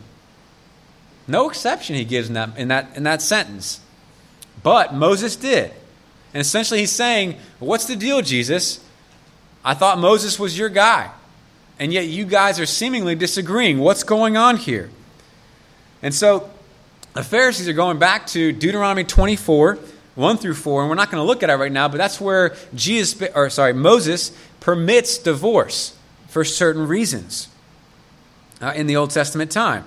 No 1.27 1.49
exception 1.49 1.95
he 1.95 2.05
gives 2.05 2.27
in 2.27 2.33
that, 2.33 2.57
in 2.57 2.67
that, 2.69 2.95
in 2.95 3.03
that 3.03 3.21
sentence. 3.21 3.79
But 4.63 4.93
Moses 4.93 5.35
did. 5.35 5.71
And 6.33 6.41
essentially 6.41 6.79
he's 6.79 6.91
saying, 6.91 7.37
What's 7.59 7.85
the 7.85 7.95
deal, 7.95 8.21
Jesus? 8.21 8.83
I 9.63 9.73
thought 9.73 9.99
Moses 9.99 10.39
was 10.39 10.57
your 10.57 10.69
guy. 10.69 11.11
And 11.79 11.93
yet 11.93 12.07
you 12.07 12.25
guys 12.25 12.59
are 12.59 12.65
seemingly 12.65 13.15
disagreeing. 13.15 13.79
What's 13.79 14.03
going 14.03 14.37
on 14.37 14.57
here? 14.57 14.89
And 16.01 16.13
so 16.13 16.49
the 17.13 17.23
Pharisees 17.23 17.67
are 17.67 17.73
going 17.73 17.99
back 17.99 18.27
to 18.27 18.51
Deuteronomy 18.51 19.03
24, 19.03 19.79
1 20.15 20.37
through 20.37 20.55
4, 20.55 20.81
and 20.81 20.89
we're 20.89 20.95
not 20.95 21.09
going 21.09 21.21
to 21.21 21.27
look 21.27 21.43
at 21.43 21.49
it 21.49 21.55
right 21.55 21.71
now, 21.71 21.87
but 21.87 21.97
that's 21.97 22.19
where 22.19 22.55
Jesus, 22.75 23.29
or 23.33 23.49
sorry, 23.49 23.73
Moses 23.73 24.31
permits 24.59 25.17
divorce 25.17 25.97
for 26.27 26.43
certain 26.43 26.87
reasons 26.87 27.47
uh, 28.61 28.73
in 28.75 28.87
the 28.87 28.95
Old 28.95 29.11
Testament 29.11 29.51
time. 29.51 29.85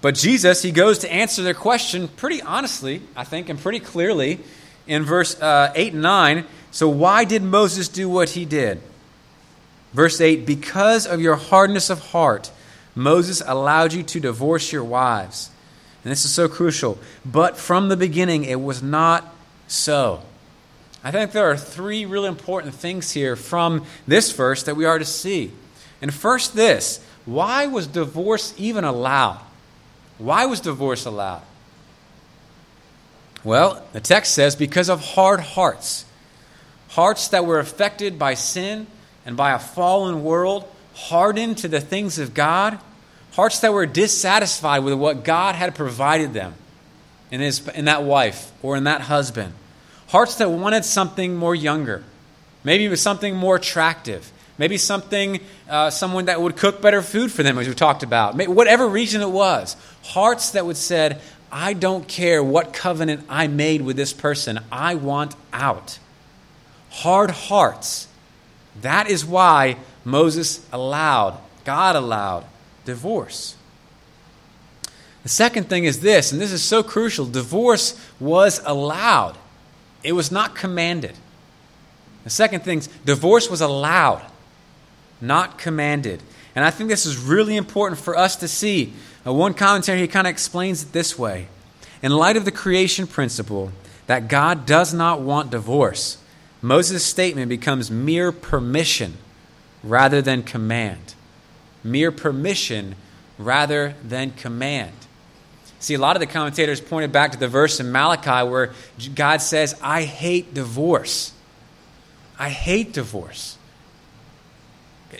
But 0.00 0.16
Jesus, 0.16 0.62
he 0.62 0.70
goes 0.70 0.98
to 0.98 1.12
answer 1.12 1.42
their 1.42 1.54
question 1.54 2.08
pretty 2.08 2.42
honestly, 2.42 3.02
I 3.16 3.24
think, 3.24 3.48
and 3.48 3.58
pretty 3.58 3.80
clearly 3.80 4.40
in 4.86 5.02
verse 5.02 5.40
uh, 5.40 5.72
8 5.74 5.94
and 5.94 6.02
9. 6.02 6.44
So, 6.70 6.88
why 6.88 7.24
did 7.24 7.42
Moses 7.42 7.88
do 7.88 8.08
what 8.08 8.30
he 8.30 8.44
did? 8.44 8.82
Verse 9.94 10.20
8 10.20 10.44
Because 10.44 11.06
of 11.06 11.20
your 11.20 11.36
hardness 11.36 11.88
of 11.88 12.00
heart, 12.10 12.50
Moses 12.94 13.42
allowed 13.46 13.92
you 13.92 14.02
to 14.02 14.20
divorce 14.20 14.72
your 14.72 14.84
wives. 14.84 15.50
And 16.04 16.10
this 16.10 16.24
is 16.24 16.30
so 16.30 16.48
crucial. 16.48 16.98
But 17.24 17.56
from 17.56 17.88
the 17.88 17.96
beginning, 17.96 18.44
it 18.44 18.60
was 18.60 18.82
not 18.82 19.34
so. 19.66 20.22
I 21.02 21.10
think 21.10 21.32
there 21.32 21.50
are 21.50 21.56
three 21.56 22.04
really 22.04 22.28
important 22.28 22.74
things 22.74 23.10
here 23.10 23.36
from 23.36 23.84
this 24.06 24.32
verse 24.32 24.62
that 24.64 24.76
we 24.76 24.84
are 24.84 24.98
to 24.98 25.04
see. 25.04 25.52
And 26.00 26.12
first, 26.12 26.54
this 26.54 27.04
why 27.24 27.66
was 27.66 27.86
divorce 27.86 28.54
even 28.58 28.84
allowed? 28.84 29.40
Why 30.18 30.46
was 30.46 30.60
divorce 30.60 31.06
allowed? 31.06 31.42
Well, 33.42 33.84
the 33.92 34.00
text 34.00 34.34
says 34.34 34.56
because 34.56 34.88
of 34.88 35.00
hard 35.00 35.40
hearts. 35.40 36.04
Hearts 36.88 37.28
that 37.28 37.44
were 37.44 37.58
affected 37.58 38.18
by 38.18 38.34
sin, 38.34 38.86
and 39.26 39.36
by 39.36 39.52
a 39.52 39.58
fallen 39.58 40.22
world, 40.22 40.64
hardened 40.94 41.58
to 41.58 41.68
the 41.68 41.80
things 41.80 42.18
of 42.18 42.34
God, 42.34 42.78
hearts 43.34 43.60
that 43.60 43.72
were 43.72 43.86
dissatisfied 43.86 44.84
with 44.84 44.94
what 44.94 45.24
God 45.24 45.54
had 45.54 45.74
provided 45.74 46.32
them 46.32 46.54
in, 47.30 47.40
his, 47.40 47.66
in 47.68 47.86
that 47.86 48.04
wife 48.04 48.52
or 48.62 48.76
in 48.76 48.84
that 48.84 49.02
husband, 49.02 49.52
hearts 50.08 50.36
that 50.36 50.50
wanted 50.50 50.84
something 50.84 51.34
more 51.34 51.54
younger, 51.54 52.04
maybe 52.62 52.84
it 52.84 52.88
was 52.88 53.02
something 53.02 53.34
more 53.34 53.56
attractive, 53.56 54.32
maybe 54.56 54.78
something, 54.78 55.40
uh, 55.68 55.90
someone 55.90 56.26
that 56.26 56.40
would 56.40 56.56
cook 56.56 56.80
better 56.80 57.02
food 57.02 57.32
for 57.32 57.42
them, 57.42 57.58
as 57.58 57.66
we 57.66 57.74
talked 57.74 58.04
about, 58.04 58.36
maybe, 58.36 58.52
whatever 58.52 58.86
reason 58.86 59.20
it 59.20 59.30
was, 59.30 59.76
hearts 60.04 60.52
that 60.52 60.64
would 60.64 60.76
said, 60.76 61.20
I 61.50 61.72
don't 61.72 62.06
care 62.06 62.42
what 62.42 62.72
covenant 62.72 63.26
I 63.28 63.48
made 63.48 63.82
with 63.82 63.96
this 63.96 64.12
person, 64.12 64.60
I 64.70 64.94
want 64.94 65.34
out. 65.52 65.98
Hard 66.90 67.30
hearts. 67.30 68.06
That 68.80 69.08
is 69.08 69.24
why 69.24 69.76
Moses 70.04 70.64
allowed, 70.72 71.40
God 71.64 71.96
allowed, 71.96 72.44
divorce. 72.84 73.56
The 75.22 75.28
second 75.28 75.68
thing 75.68 75.84
is 75.84 76.00
this, 76.00 76.32
and 76.32 76.40
this 76.40 76.52
is 76.52 76.62
so 76.62 76.82
crucial 76.82 77.24
divorce 77.24 77.98
was 78.20 78.60
allowed, 78.64 79.36
it 80.02 80.12
was 80.12 80.30
not 80.30 80.54
commanded. 80.54 81.16
The 82.24 82.30
second 82.30 82.60
thing 82.60 82.78
is 82.78 82.88
divorce 83.04 83.50
was 83.50 83.60
allowed, 83.60 84.22
not 85.20 85.58
commanded. 85.58 86.22
And 86.54 86.64
I 86.64 86.70
think 86.70 86.88
this 86.88 87.06
is 87.06 87.18
really 87.18 87.56
important 87.56 88.00
for 88.00 88.16
us 88.16 88.36
to 88.36 88.48
see. 88.48 88.92
Uh, 89.26 89.32
one 89.32 89.54
commentary, 89.54 90.00
he 90.00 90.08
kind 90.08 90.26
of 90.26 90.30
explains 90.30 90.82
it 90.82 90.92
this 90.92 91.18
way 91.18 91.48
In 92.02 92.12
light 92.12 92.36
of 92.36 92.44
the 92.44 92.52
creation 92.52 93.06
principle 93.06 93.72
that 94.06 94.28
God 94.28 94.66
does 94.66 94.92
not 94.94 95.20
want 95.20 95.50
divorce, 95.50 96.18
Moses' 96.60 97.04
statement 97.04 97.48
becomes 97.48 97.90
mere 97.90 98.32
permission 98.32 99.14
rather 99.82 100.22
than 100.22 100.42
command. 100.42 101.14
Mere 101.84 102.10
permission 102.10 102.96
rather 103.38 103.94
than 104.02 104.30
command. 104.32 104.92
See, 105.84 105.94
a 105.94 105.98
lot 105.98 106.16
of 106.16 106.20
the 106.20 106.26
commentators 106.26 106.80
pointed 106.80 107.12
back 107.12 107.32
to 107.32 107.38
the 107.38 107.46
verse 107.46 107.78
in 107.78 107.92
Malachi 107.92 108.48
where 108.48 108.72
God 109.14 109.42
says, 109.42 109.78
I 109.82 110.04
hate 110.04 110.54
divorce. 110.54 111.32
I 112.38 112.48
hate 112.48 112.94
divorce. 112.94 113.58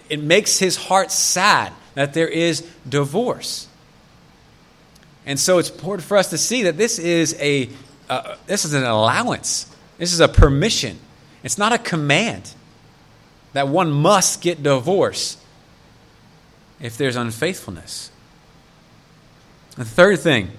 It 0.09 0.23
makes 0.23 0.59
his 0.59 0.77
heart 0.77 1.11
sad 1.11 1.73
that 1.95 2.15
there 2.15 2.29
is 2.29 2.67
divorce. 2.89 3.69
And 5.27 5.39
so 5.39 5.59
it's 5.59 5.71
important 5.71 6.07
for 6.07 6.17
us 6.17 6.31
to 6.31 6.39
see 6.39 6.63
that 6.63 6.77
this 6.77 6.99
is 6.99 7.37
a 7.39 7.69
uh, 8.09 8.37
this 8.47 8.65
is 8.65 8.75
an 8.75 8.85
allowance. 8.85 9.75
This 9.99 10.13
is 10.13 10.21
a 10.21 10.29
permission. 10.29 10.99
It's 11.43 11.57
not 11.57 11.73
a 11.73 11.79
command 11.79 12.55
that 13.55 13.69
one 13.69 13.91
must 13.91 14.43
get 14.43 14.63
divorced 14.63 15.39
if 16.85 16.99
there's 16.99 17.17
unfaithfulness. 17.17 18.11
The 19.77 19.87
third 19.87 20.21
thing, 20.21 20.51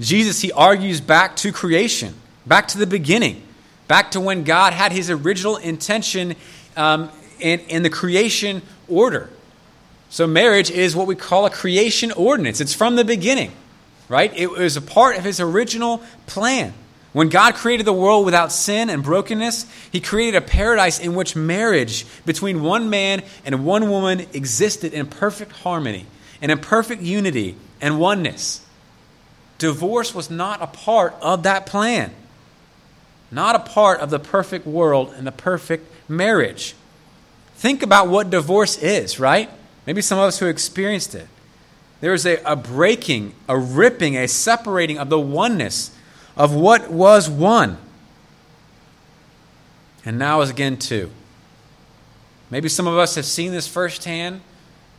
Jesus, 0.00 0.40
he 0.40 0.50
argues 0.50 1.00
back 1.00 1.36
to 1.36 1.52
creation, 1.52 2.14
back 2.44 2.66
to 2.68 2.78
the 2.78 2.86
beginning, 2.86 3.44
back 3.86 4.10
to 4.10 4.20
when 4.20 4.42
God 4.42 4.72
had 4.72 4.90
his 4.90 5.08
original 5.08 5.56
intention 5.56 6.34
um, 6.76 7.10
in, 7.38 7.60
in 7.60 7.84
the 7.84 7.90
creation 7.90 8.60
order. 8.88 9.30
So, 10.10 10.26
marriage 10.26 10.68
is 10.68 10.96
what 10.96 11.06
we 11.06 11.14
call 11.14 11.46
a 11.46 11.50
creation 11.50 12.10
ordinance. 12.10 12.60
It's 12.60 12.74
from 12.74 12.96
the 12.96 13.04
beginning, 13.04 13.52
right? 14.08 14.32
It 14.36 14.50
was 14.50 14.76
a 14.76 14.82
part 14.82 15.16
of 15.16 15.22
his 15.22 15.38
original 15.38 16.02
plan. 16.26 16.74
When 17.18 17.30
God 17.30 17.56
created 17.56 17.84
the 17.84 17.92
world 17.92 18.24
without 18.24 18.52
sin 18.52 18.88
and 18.88 19.02
brokenness, 19.02 19.66
He 19.90 20.00
created 20.00 20.36
a 20.36 20.40
paradise 20.40 21.00
in 21.00 21.16
which 21.16 21.34
marriage 21.34 22.06
between 22.24 22.62
one 22.62 22.90
man 22.90 23.24
and 23.44 23.66
one 23.66 23.90
woman 23.90 24.20
existed 24.34 24.94
in 24.94 25.06
perfect 25.06 25.50
harmony 25.50 26.06
and 26.40 26.52
in 26.52 26.60
perfect 26.60 27.02
unity 27.02 27.56
and 27.80 27.98
oneness. 27.98 28.64
Divorce 29.58 30.14
was 30.14 30.30
not 30.30 30.62
a 30.62 30.68
part 30.68 31.16
of 31.20 31.42
that 31.42 31.66
plan, 31.66 32.12
not 33.32 33.56
a 33.56 33.68
part 33.68 33.98
of 33.98 34.10
the 34.10 34.20
perfect 34.20 34.64
world 34.64 35.12
and 35.16 35.26
the 35.26 35.32
perfect 35.32 35.90
marriage. 36.08 36.76
Think 37.56 37.82
about 37.82 38.06
what 38.06 38.30
divorce 38.30 38.78
is, 38.78 39.18
right? 39.18 39.50
Maybe 39.88 40.02
some 40.02 40.20
of 40.20 40.26
us 40.26 40.38
who 40.38 40.46
experienced 40.46 41.16
it. 41.16 41.26
There 42.00 42.14
is 42.14 42.24
a, 42.24 42.40
a 42.44 42.54
breaking, 42.54 43.34
a 43.48 43.58
ripping, 43.58 44.16
a 44.16 44.28
separating 44.28 45.00
of 45.00 45.08
the 45.08 45.18
oneness 45.18 45.90
of 46.38 46.54
what 46.54 46.90
was 46.90 47.28
one 47.28 47.76
and 50.08 50.18
now 50.18 50.40
is 50.40 50.48
again 50.48 50.78
two. 50.78 51.10
Maybe 52.50 52.70
some 52.70 52.86
of 52.86 52.96
us 52.96 53.16
have 53.16 53.26
seen 53.26 53.52
this 53.52 53.68
firsthand, 53.68 54.40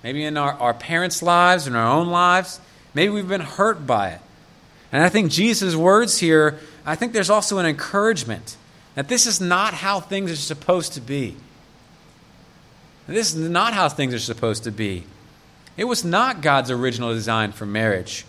maybe 0.04 0.23
in 0.23 0.38
our, 0.38 0.54
our 0.54 0.73
parents' 0.75 1.23
lives, 1.23 1.65
in 1.65 1.75
our 1.75 1.91
own 1.91 2.10
lives. 2.10 2.62
Maybe 2.93 3.12
we've 3.12 3.28
been 3.28 3.41
hurt 3.41 3.88
by 3.88 4.10
it. 4.10 4.21
And 4.91 5.04
I 5.04 5.10
think 5.10 5.32
Jesus' 5.32 5.75
words 5.75 6.19
here, 6.19 6.60
I 6.86 6.93
think 6.93 7.13
there's 7.13 7.32
also 7.32 7.58
an 7.58 7.65
encouragement 7.65 8.56
that 8.93 9.08
this 9.08 9.25
is 9.25 9.41
not 9.41 9.73
how 9.73 9.99
things 9.99 10.32
are 10.32 10.36
supposed 10.36 10.93
to 10.93 11.02
be. 11.02 11.36
This 13.08 13.34
is 13.34 13.49
not 13.49 13.73
how 13.73 13.89
things 13.89 14.13
are 14.13 14.19
supposed 14.19 14.63
to 14.65 14.71
be. 14.71 15.06
It 15.75 15.86
was 15.86 16.06
not 16.06 16.41
God's 16.41 16.69
original 16.69 17.13
design 17.13 17.52
for 17.52 17.65
marriage 17.65 18.25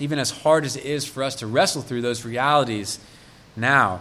even 0.00 0.18
as 0.18 0.30
hard 0.30 0.64
as 0.64 0.76
it 0.76 0.84
is 0.84 1.04
for 1.04 1.22
us 1.22 1.34
to 1.36 1.46
wrestle 1.46 1.82
through 1.82 2.02
those 2.02 2.24
realities 2.24 2.98
now. 3.56 4.00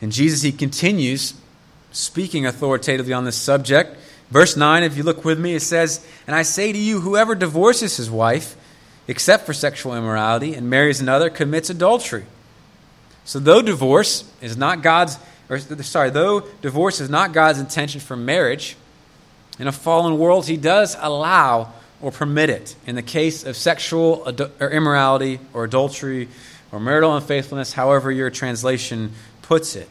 And 0.00 0.12
Jesus, 0.12 0.42
he 0.42 0.52
continues 0.52 1.34
speaking 1.92 2.46
authoritatively 2.46 3.12
on 3.12 3.24
this 3.24 3.36
subject. 3.36 3.96
Verse 4.30 4.56
9, 4.56 4.82
if 4.82 4.96
you 4.96 5.02
look 5.02 5.24
with 5.24 5.38
me, 5.38 5.54
it 5.54 5.60
says, 5.60 6.06
And 6.26 6.34
I 6.34 6.42
say 6.42 6.72
to 6.72 6.78
you, 6.78 7.00
whoever 7.00 7.34
divorces 7.34 7.96
his 7.96 8.10
wife, 8.10 8.56
except 9.06 9.46
for 9.46 9.52
sexual 9.52 9.94
immorality, 9.94 10.54
and 10.54 10.68
marries 10.68 11.00
another, 11.00 11.30
commits 11.30 11.70
adultery. 11.70 12.24
So, 13.24 13.38
though 13.38 13.62
divorce 13.62 14.30
is 14.42 14.56
not 14.56 14.82
God's, 14.82 15.18
or 15.48 15.58
sorry, 15.58 16.10
though 16.10 16.40
divorce 16.60 17.00
is 17.00 17.08
not 17.08 17.32
God's 17.32 17.58
intention 17.58 18.00
for 18.00 18.16
marriage, 18.16 18.76
in 19.58 19.68
a 19.68 19.72
fallen 19.72 20.18
world, 20.18 20.46
he 20.46 20.56
does 20.56 20.96
allow 20.98 21.72
or 22.00 22.10
permit 22.10 22.50
it 22.50 22.76
in 22.86 22.94
the 22.94 23.02
case 23.02 23.44
of 23.44 23.56
sexual 23.56 24.24
or 24.60 24.70
immorality 24.70 25.40
or 25.52 25.64
adultery 25.64 26.28
or 26.72 26.80
marital 26.80 27.14
unfaithfulness, 27.16 27.72
however 27.72 28.10
your 28.10 28.30
translation 28.30 29.12
puts 29.42 29.76
it. 29.76 29.88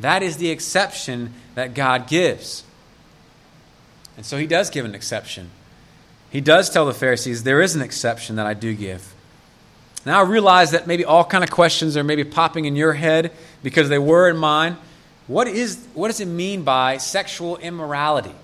That 0.00 0.22
is 0.22 0.38
the 0.38 0.50
exception 0.50 1.34
that 1.54 1.74
God 1.74 2.08
gives. 2.08 2.64
And 4.16 4.24
so 4.24 4.38
he 4.38 4.46
does 4.46 4.70
give 4.70 4.84
an 4.84 4.94
exception. 4.94 5.50
He 6.30 6.40
does 6.40 6.70
tell 6.70 6.86
the 6.86 6.94
Pharisees, 6.94 7.42
there 7.42 7.60
is 7.60 7.74
an 7.74 7.82
exception 7.82 8.36
that 8.36 8.46
I 8.46 8.54
do 8.54 8.74
give. 8.74 9.14
Now 10.06 10.20
I 10.20 10.22
realize 10.22 10.70
that 10.70 10.86
maybe 10.86 11.04
all 11.04 11.24
kind 11.24 11.44
of 11.44 11.50
questions 11.50 11.96
are 11.96 12.04
maybe 12.04 12.24
popping 12.24 12.64
in 12.64 12.76
your 12.76 12.94
head 12.94 13.32
because 13.62 13.88
they 13.88 13.98
were 13.98 14.28
in 14.28 14.36
mine. 14.36 14.76
What, 15.26 15.46
is, 15.46 15.86
what 15.94 16.08
does 16.08 16.20
it 16.20 16.26
mean 16.26 16.62
by 16.62 16.96
sexual 16.96 17.56
immorality? 17.58 18.34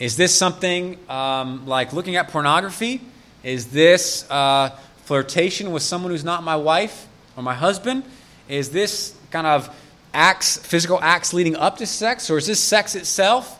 Is 0.00 0.16
this 0.16 0.34
something 0.34 0.98
um, 1.10 1.66
like 1.66 1.92
looking 1.92 2.16
at 2.16 2.28
pornography? 2.28 3.02
Is 3.44 3.66
this 3.66 4.28
uh, 4.30 4.70
flirtation 5.04 5.72
with 5.72 5.82
someone 5.82 6.10
who's 6.10 6.24
not 6.24 6.42
my 6.42 6.56
wife 6.56 7.06
or 7.36 7.42
my 7.42 7.52
husband? 7.54 8.04
Is 8.48 8.70
this 8.70 9.14
kind 9.30 9.46
of 9.46 9.74
acts, 10.14 10.56
physical 10.56 10.98
acts 11.02 11.34
leading 11.34 11.54
up 11.54 11.76
to 11.76 11.86
sex, 11.86 12.30
or 12.30 12.38
is 12.38 12.46
this 12.46 12.58
sex 12.58 12.94
itself? 12.94 13.58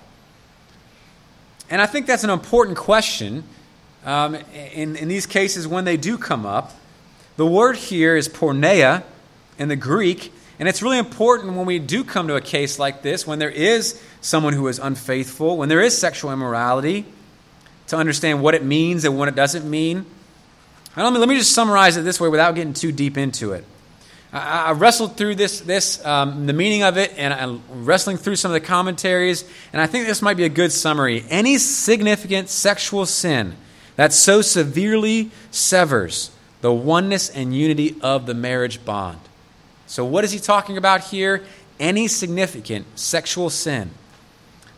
And 1.68 1.82
I 1.82 1.86
think 1.86 2.06
that's 2.06 2.24
an 2.24 2.30
important 2.30 2.78
question 2.78 3.44
um, 4.06 4.34
in, 4.74 4.96
in 4.96 5.08
these 5.08 5.26
cases 5.26 5.68
when 5.68 5.84
they 5.84 5.98
do 5.98 6.16
come 6.16 6.46
up. 6.46 6.72
The 7.36 7.46
word 7.46 7.76
here 7.76 8.16
is 8.16 8.28
porneia 8.30 9.04
in 9.58 9.68
the 9.68 9.76
Greek, 9.76 10.32
and 10.60 10.68
it's 10.68 10.82
really 10.82 10.98
important 10.98 11.56
when 11.56 11.64
we 11.64 11.78
do 11.78 12.04
come 12.04 12.28
to 12.28 12.36
a 12.36 12.40
case 12.42 12.78
like 12.78 13.00
this, 13.00 13.26
when 13.26 13.38
there 13.38 13.50
is 13.50 13.98
someone 14.20 14.52
who 14.52 14.68
is 14.68 14.78
unfaithful, 14.78 15.56
when 15.56 15.70
there 15.70 15.80
is 15.80 15.96
sexual 15.96 16.30
immorality, 16.30 17.06
to 17.86 17.96
understand 17.96 18.42
what 18.42 18.54
it 18.54 18.62
means 18.62 19.06
and 19.06 19.16
what 19.16 19.26
it 19.26 19.34
doesn't 19.34 19.68
mean. 19.68 20.04
Let 20.94 21.14
me, 21.14 21.18
let 21.18 21.30
me 21.30 21.38
just 21.38 21.52
summarize 21.52 21.96
it 21.96 22.02
this 22.02 22.20
way 22.20 22.28
without 22.28 22.54
getting 22.54 22.74
too 22.74 22.92
deep 22.92 23.16
into 23.16 23.54
it. 23.54 23.64
I, 24.34 24.66
I 24.66 24.72
wrestled 24.72 25.16
through 25.16 25.36
this, 25.36 25.60
this 25.60 26.04
um, 26.04 26.46
the 26.46 26.52
meaning 26.52 26.82
of 26.82 26.98
it, 26.98 27.14
and 27.16 27.32
I'm 27.32 27.62
wrestling 27.86 28.18
through 28.18 28.36
some 28.36 28.50
of 28.50 28.60
the 28.60 28.66
commentaries, 28.66 29.48
and 29.72 29.80
I 29.80 29.86
think 29.86 30.06
this 30.06 30.20
might 30.20 30.36
be 30.36 30.44
a 30.44 30.50
good 30.50 30.72
summary. 30.72 31.24
Any 31.30 31.56
significant 31.56 32.50
sexual 32.50 33.06
sin 33.06 33.56
that 33.96 34.12
so 34.12 34.42
severely 34.42 35.30
severs 35.50 36.32
the 36.60 36.70
oneness 36.70 37.30
and 37.30 37.56
unity 37.56 37.96
of 38.02 38.26
the 38.26 38.34
marriage 38.34 38.84
bond. 38.84 39.20
So, 39.90 40.04
what 40.04 40.22
is 40.22 40.30
he 40.30 40.38
talking 40.38 40.76
about 40.76 41.00
here? 41.00 41.42
Any 41.80 42.06
significant 42.06 42.86
sexual 42.96 43.50
sin 43.50 43.90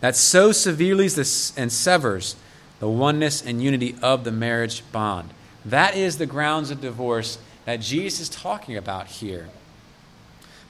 that 0.01 0.17
so 0.17 0.53
severely 0.53 1.11
and 1.55 1.71
severs 1.71 2.35
the 2.81 2.89
oneness 2.89 3.43
and 3.45 3.63
unity 3.63 3.95
of 4.01 4.25
the 4.25 4.33
marriage 4.33 4.83
bond. 4.91 5.29
That 5.67 5.99
is 5.99 6.17
the 6.17 6.25
grounds 6.25 6.71
of 6.71 6.81
divorce 6.81 7.37
that 7.67 7.81
Jesus 7.81 8.21
is 8.21 8.29
talking 8.31 8.75
about 8.75 9.07
here. 9.07 9.51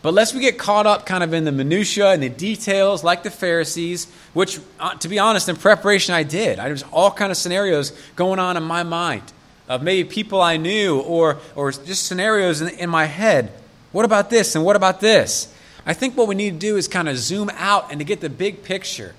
But 0.02 0.12
lest 0.12 0.34
we 0.34 0.40
get 0.40 0.58
caught 0.58 0.88
up 0.88 1.06
kind 1.06 1.22
of 1.22 1.32
in 1.32 1.44
the 1.44 1.52
minutiae 1.52 2.10
and 2.10 2.20
the 2.20 2.28
details 2.28 3.04
like 3.04 3.22
the 3.22 3.30
Pharisees, 3.30 4.08
which, 4.32 4.58
uh, 4.80 4.96
to 4.96 5.08
be 5.08 5.20
honest, 5.20 5.48
in 5.48 5.54
preparation 5.54 6.16
I 6.16 6.24
did. 6.24 6.58
I, 6.58 6.66
there's 6.66 6.82
all 6.90 7.12
kind 7.12 7.30
of 7.30 7.36
scenarios 7.36 7.92
going 8.16 8.40
on 8.40 8.56
in 8.56 8.64
my 8.64 8.82
mind 8.82 9.32
of 9.68 9.84
maybe 9.84 10.08
people 10.08 10.40
I 10.40 10.56
knew 10.56 10.98
or, 10.98 11.38
or 11.54 11.70
just 11.70 12.08
scenarios 12.08 12.60
in, 12.60 12.70
in 12.70 12.90
my 12.90 13.04
head. 13.04 13.52
What 13.92 14.04
about 14.04 14.30
this 14.30 14.56
and 14.56 14.64
what 14.64 14.76
about 14.76 15.00
this? 15.00 15.52
I 15.84 15.94
think 15.94 16.16
what 16.16 16.28
we 16.28 16.34
need 16.34 16.52
to 16.52 16.58
do 16.58 16.76
is 16.76 16.88
kind 16.88 17.08
of 17.08 17.16
zoom 17.18 17.50
out 17.54 17.90
and 17.90 17.98
to 18.00 18.04
get 18.04 18.20
the 18.20 18.30
big 18.30 18.62
picture, 18.62 19.14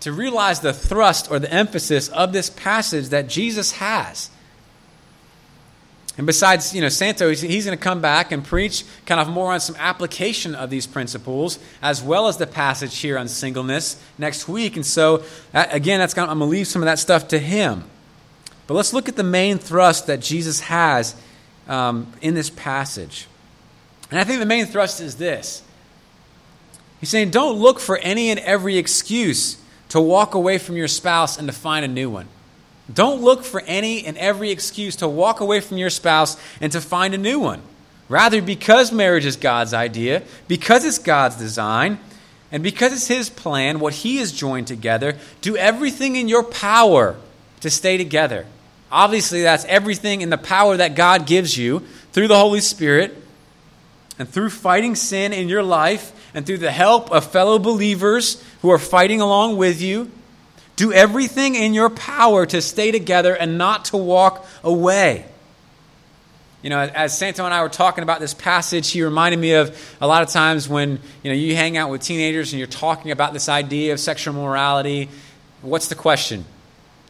to 0.00 0.12
realize 0.12 0.60
the 0.60 0.72
thrust 0.72 1.30
or 1.30 1.38
the 1.38 1.52
emphasis 1.52 2.08
of 2.08 2.32
this 2.32 2.50
passage 2.50 3.08
that 3.08 3.28
Jesus 3.28 3.72
has. 3.72 4.30
And 6.16 6.28
besides, 6.28 6.72
you 6.72 6.80
know, 6.80 6.88
Santo, 6.88 7.28
he's, 7.28 7.40
he's 7.40 7.64
going 7.64 7.76
to 7.76 7.82
come 7.82 8.00
back 8.00 8.30
and 8.30 8.44
preach 8.44 8.84
kind 9.04 9.20
of 9.20 9.28
more 9.28 9.52
on 9.52 9.58
some 9.58 9.74
application 9.76 10.54
of 10.54 10.70
these 10.70 10.86
principles, 10.86 11.58
as 11.82 12.02
well 12.02 12.28
as 12.28 12.36
the 12.36 12.46
passage 12.46 12.96
here 12.98 13.18
on 13.18 13.26
singleness 13.26 14.00
next 14.16 14.46
week. 14.46 14.76
And 14.76 14.86
so, 14.86 15.24
that, 15.50 15.74
again, 15.74 15.98
that's 15.98 16.14
gonna, 16.14 16.30
I'm 16.30 16.38
going 16.38 16.50
to 16.50 16.56
leave 16.56 16.68
some 16.68 16.82
of 16.82 16.86
that 16.86 17.00
stuff 17.00 17.28
to 17.28 17.38
him. 17.40 17.82
But 18.68 18.74
let's 18.74 18.92
look 18.92 19.08
at 19.08 19.16
the 19.16 19.24
main 19.24 19.58
thrust 19.58 20.06
that 20.06 20.20
Jesus 20.20 20.60
has 20.60 21.16
um, 21.66 22.12
in 22.22 22.34
this 22.34 22.48
passage. 22.48 23.26
And 24.14 24.20
I 24.20 24.22
think 24.22 24.38
the 24.38 24.46
main 24.46 24.66
thrust 24.66 25.00
is 25.00 25.16
this 25.16 25.60
He's 27.00 27.08
saying, 27.08 27.30
don't 27.30 27.58
look 27.58 27.80
for 27.80 27.98
any 27.98 28.30
and 28.30 28.38
every 28.38 28.78
excuse 28.78 29.60
to 29.88 30.00
walk 30.00 30.34
away 30.34 30.58
from 30.58 30.76
your 30.76 30.86
spouse 30.86 31.36
and 31.36 31.48
to 31.48 31.52
find 31.52 31.84
a 31.84 31.88
new 31.88 32.08
one. 32.08 32.28
Don't 32.92 33.22
look 33.22 33.42
for 33.42 33.60
any 33.62 34.06
and 34.06 34.16
every 34.16 34.52
excuse 34.52 34.94
to 34.96 35.08
walk 35.08 35.40
away 35.40 35.58
from 35.58 35.78
your 35.78 35.90
spouse 35.90 36.40
and 36.60 36.70
to 36.70 36.80
find 36.80 37.12
a 37.12 37.18
new 37.18 37.40
one. 37.40 37.60
Rather, 38.08 38.40
because 38.40 38.92
marriage 38.92 39.24
is 39.24 39.34
God's 39.34 39.74
idea, 39.74 40.22
because 40.46 40.84
it's 40.84 40.98
God's 40.98 41.34
design, 41.34 41.98
and 42.52 42.62
because 42.62 42.92
it's 42.92 43.08
His 43.08 43.28
plan, 43.28 43.80
what 43.80 43.94
He 43.94 44.18
has 44.18 44.30
joined 44.30 44.68
together, 44.68 45.16
do 45.40 45.56
everything 45.56 46.14
in 46.14 46.28
your 46.28 46.44
power 46.44 47.16
to 47.62 47.68
stay 47.68 47.96
together. 47.96 48.46
Obviously, 48.92 49.42
that's 49.42 49.64
everything 49.64 50.20
in 50.20 50.30
the 50.30 50.38
power 50.38 50.76
that 50.76 50.94
God 50.94 51.26
gives 51.26 51.58
you 51.58 51.80
through 52.12 52.28
the 52.28 52.38
Holy 52.38 52.60
Spirit 52.60 53.22
and 54.18 54.28
through 54.28 54.50
fighting 54.50 54.94
sin 54.94 55.32
in 55.32 55.48
your 55.48 55.62
life 55.62 56.12
and 56.34 56.46
through 56.46 56.58
the 56.58 56.70
help 56.70 57.10
of 57.10 57.30
fellow 57.30 57.58
believers 57.58 58.42
who 58.62 58.70
are 58.70 58.78
fighting 58.78 59.20
along 59.20 59.56
with 59.56 59.80
you 59.80 60.10
do 60.76 60.92
everything 60.92 61.54
in 61.54 61.74
your 61.74 61.90
power 61.90 62.46
to 62.46 62.60
stay 62.60 62.90
together 62.90 63.34
and 63.34 63.58
not 63.58 63.86
to 63.86 63.96
walk 63.96 64.46
away. 64.62 65.24
You 66.62 66.70
know, 66.70 66.80
as 66.80 67.16
Santo 67.16 67.44
and 67.44 67.52
I 67.52 67.62
were 67.62 67.68
talking 67.68 68.02
about 68.02 68.20
this 68.20 68.32
passage, 68.32 68.90
he 68.90 69.02
reminded 69.02 69.38
me 69.38 69.52
of 69.52 69.96
a 70.00 70.06
lot 70.06 70.22
of 70.22 70.30
times 70.30 70.68
when 70.68 70.98
you 71.22 71.30
know 71.30 71.34
you 71.34 71.54
hang 71.54 71.76
out 71.76 71.90
with 71.90 72.00
teenagers 72.00 72.52
and 72.52 72.58
you're 72.58 72.66
talking 72.66 73.10
about 73.10 73.34
this 73.34 73.48
idea 73.48 73.92
of 73.92 74.00
sexual 74.00 74.34
morality. 74.34 75.10
What's 75.60 75.88
the 75.88 75.94
question? 75.94 76.46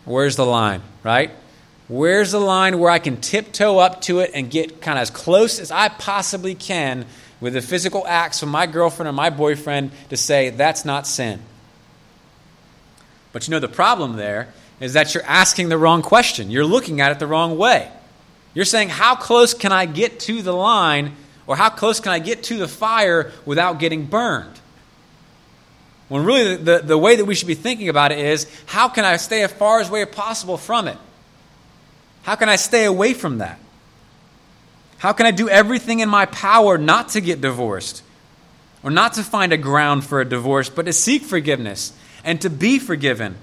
Where's 0.04 0.36
the 0.36 0.44
line, 0.44 0.82
right? 1.04 1.30
Where's 1.88 2.32
the 2.32 2.40
line 2.40 2.78
where 2.78 2.90
I 2.90 2.98
can 2.98 3.18
tiptoe 3.18 3.78
up 3.78 4.00
to 4.02 4.20
it 4.20 4.30
and 4.32 4.50
get 4.50 4.80
kind 4.80 4.98
of 4.98 5.02
as 5.02 5.10
close 5.10 5.58
as 5.58 5.70
I 5.70 5.88
possibly 5.88 6.54
can 6.54 7.04
with 7.40 7.52
the 7.52 7.60
physical 7.60 8.06
acts 8.06 8.42
of 8.42 8.48
my 8.48 8.66
girlfriend 8.66 9.08
or 9.08 9.12
my 9.12 9.28
boyfriend 9.28 9.90
to 10.08 10.16
say 10.16 10.50
that's 10.50 10.84
not 10.84 11.06
sin? 11.06 11.40
But 13.32 13.46
you 13.46 13.52
know, 13.52 13.60
the 13.60 13.68
problem 13.68 14.16
there 14.16 14.48
is 14.80 14.94
that 14.94 15.14
you're 15.14 15.24
asking 15.24 15.68
the 15.68 15.76
wrong 15.76 16.00
question. 16.00 16.50
You're 16.50 16.64
looking 16.64 17.00
at 17.00 17.12
it 17.12 17.18
the 17.18 17.26
wrong 17.26 17.58
way. 17.58 17.90
You're 18.54 18.64
saying, 18.64 18.88
How 18.88 19.14
close 19.14 19.52
can 19.52 19.72
I 19.72 19.84
get 19.84 20.20
to 20.20 20.40
the 20.40 20.52
line, 20.52 21.12
or 21.46 21.56
how 21.56 21.68
close 21.68 22.00
can 22.00 22.12
I 22.12 22.18
get 22.18 22.44
to 22.44 22.56
the 22.56 22.68
fire 22.68 23.32
without 23.44 23.78
getting 23.78 24.06
burned? 24.06 24.60
When 26.08 26.24
really 26.24 26.56
the, 26.56 26.62
the, 26.62 26.78
the 26.86 26.98
way 26.98 27.16
that 27.16 27.24
we 27.24 27.34
should 27.34 27.48
be 27.48 27.54
thinking 27.54 27.88
about 27.88 28.12
it 28.12 28.18
is, 28.18 28.46
How 28.66 28.88
can 28.88 29.04
I 29.04 29.16
stay 29.16 29.42
as 29.42 29.52
far 29.52 29.80
as 29.80 29.90
way 29.90 30.04
possible 30.06 30.56
from 30.56 30.88
it? 30.88 30.98
How 32.24 32.34
can 32.34 32.48
I 32.48 32.56
stay 32.56 32.84
away 32.84 33.14
from 33.14 33.38
that? 33.38 33.58
How 34.98 35.12
can 35.12 35.26
I 35.26 35.30
do 35.30 35.48
everything 35.48 36.00
in 36.00 36.08
my 36.08 36.26
power 36.26 36.78
not 36.78 37.10
to 37.10 37.20
get 37.20 37.40
divorced? 37.40 38.02
Or 38.82 38.90
not 38.90 39.14
to 39.14 39.22
find 39.22 39.52
a 39.52 39.56
ground 39.56 40.04
for 40.04 40.20
a 40.20 40.24
divorce, 40.24 40.68
but 40.68 40.86
to 40.86 40.92
seek 40.92 41.22
forgiveness 41.22 41.92
and 42.24 42.40
to 42.40 42.50
be 42.50 42.78
forgiven 42.78 43.36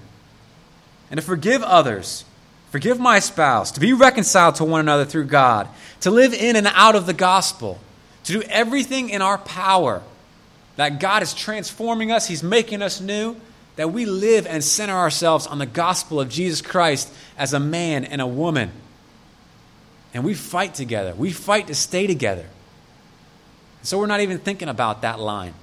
and 1.09 1.19
to 1.19 1.25
forgive 1.25 1.61
others. 1.63 2.25
Forgive 2.71 2.99
my 2.99 3.19
spouse, 3.19 3.71
to 3.71 3.79
be 3.79 3.91
reconciled 3.91 4.55
to 4.55 4.63
one 4.63 4.79
another 4.79 5.03
through 5.03 5.25
God, 5.25 5.67
to 5.99 6.09
live 6.09 6.33
in 6.33 6.55
and 6.55 6.67
out 6.67 6.95
of 6.95 7.05
the 7.05 7.13
gospel, 7.13 7.79
to 8.23 8.33
do 8.33 8.41
everything 8.43 9.09
in 9.09 9.21
our 9.21 9.37
power 9.37 10.01
that 10.77 10.99
God 10.99 11.21
is 11.21 11.33
transforming 11.33 12.11
us, 12.11 12.27
He's 12.27 12.43
making 12.43 12.81
us 12.81 13.01
new, 13.01 13.35
that 13.81 13.87
we 13.87 14.05
live 14.05 14.45
and 14.45 14.63
center 14.63 14.93
ourselves 14.93 15.47
on 15.47 15.57
the 15.57 15.65
gospel 15.65 16.21
of 16.21 16.29
Jesus 16.29 16.61
Christ 16.61 17.11
as 17.35 17.51
a 17.51 17.59
man 17.59 18.05
and 18.05 18.21
a 18.21 18.27
woman. 18.27 18.69
And 20.13 20.23
we 20.23 20.35
fight 20.35 20.75
together. 20.75 21.15
We 21.15 21.31
fight 21.31 21.65
to 21.65 21.73
stay 21.73 22.05
together. 22.05 22.45
So 23.81 23.97
we're 23.97 24.05
not 24.05 24.19
even 24.19 24.37
thinking 24.37 24.69
about 24.69 25.01
that 25.01 25.19
line. 25.19 25.55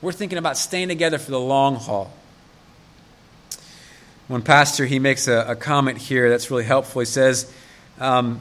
We're 0.00 0.12
thinking 0.12 0.38
about 0.38 0.56
staying 0.56 0.88
together 0.88 1.18
for 1.18 1.30
the 1.30 1.38
long 1.38 1.76
haul. 1.76 2.10
One 4.28 4.40
pastor, 4.40 4.86
he 4.86 4.98
makes 4.98 5.28
a, 5.28 5.44
a 5.48 5.54
comment 5.54 5.98
here 5.98 6.30
that's 6.30 6.50
really 6.50 6.64
helpful. 6.64 7.00
He 7.00 7.04
says, 7.04 7.52
um, 8.00 8.40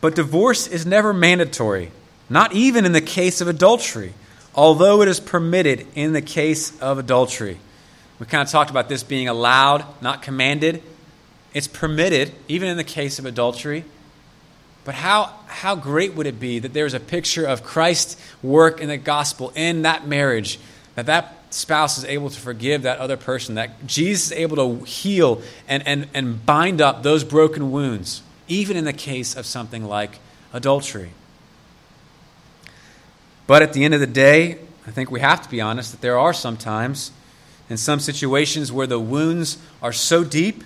But 0.00 0.14
divorce 0.14 0.68
is 0.68 0.86
never 0.86 1.12
mandatory, 1.12 1.90
not 2.30 2.52
even 2.52 2.84
in 2.84 2.92
the 2.92 3.00
case 3.00 3.40
of 3.40 3.48
adultery, 3.48 4.14
although 4.54 5.02
it 5.02 5.08
is 5.08 5.18
permitted 5.18 5.84
in 5.96 6.12
the 6.12 6.22
case 6.22 6.78
of 6.78 7.00
adultery. 7.00 7.58
We 8.18 8.26
kind 8.26 8.42
of 8.42 8.50
talked 8.50 8.70
about 8.70 8.88
this 8.88 9.02
being 9.02 9.28
allowed, 9.28 9.84
not 10.00 10.22
commanded. 10.22 10.82
It's 11.52 11.68
permitted, 11.68 12.32
even 12.48 12.68
in 12.68 12.76
the 12.76 12.84
case 12.84 13.18
of 13.18 13.26
adultery. 13.26 13.84
But 14.84 14.94
how, 14.94 15.34
how 15.48 15.74
great 15.74 16.14
would 16.14 16.26
it 16.26 16.38
be 16.38 16.58
that 16.60 16.72
there's 16.72 16.94
a 16.94 17.00
picture 17.00 17.44
of 17.44 17.62
Christ's 17.62 18.16
work 18.42 18.80
in 18.80 18.88
the 18.88 18.96
gospel 18.96 19.52
in 19.54 19.82
that 19.82 20.06
marriage, 20.06 20.58
that 20.94 21.06
that 21.06 21.34
spouse 21.50 21.98
is 21.98 22.04
able 22.04 22.30
to 22.30 22.38
forgive 22.38 22.82
that 22.82 22.98
other 22.98 23.16
person, 23.16 23.56
that 23.56 23.86
Jesus 23.86 24.26
is 24.26 24.32
able 24.32 24.56
to 24.56 24.84
heal 24.84 25.42
and, 25.68 25.86
and, 25.86 26.08
and 26.14 26.44
bind 26.46 26.80
up 26.80 27.02
those 27.02 27.24
broken 27.24 27.72
wounds, 27.72 28.22
even 28.48 28.76
in 28.76 28.84
the 28.84 28.92
case 28.92 29.34
of 29.34 29.44
something 29.44 29.84
like 29.84 30.18
adultery. 30.52 31.10
But 33.46 33.62
at 33.62 33.72
the 33.72 33.84
end 33.84 33.94
of 33.94 34.00
the 34.00 34.06
day, 34.06 34.58
I 34.86 34.90
think 34.90 35.10
we 35.10 35.20
have 35.20 35.42
to 35.42 35.50
be 35.50 35.60
honest 35.60 35.92
that 35.92 36.00
there 36.00 36.18
are 36.18 36.32
sometimes 36.32 37.10
times, 37.10 37.25
in 37.68 37.76
some 37.76 38.00
situations, 38.00 38.70
where 38.70 38.86
the 38.86 39.00
wounds 39.00 39.58
are 39.82 39.92
so 39.92 40.24
deep, 40.24 40.62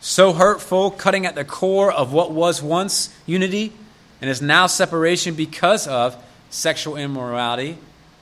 so 0.00 0.32
hurtful, 0.32 0.90
cutting 0.90 1.26
at 1.26 1.34
the 1.34 1.44
core 1.44 1.92
of 1.92 2.12
what 2.12 2.30
was 2.30 2.62
once 2.62 3.14
unity 3.26 3.72
and 4.20 4.30
is 4.30 4.40
now 4.40 4.66
separation 4.66 5.34
because 5.34 5.86
of 5.86 6.16
sexual 6.50 6.96
immorality 6.96 7.78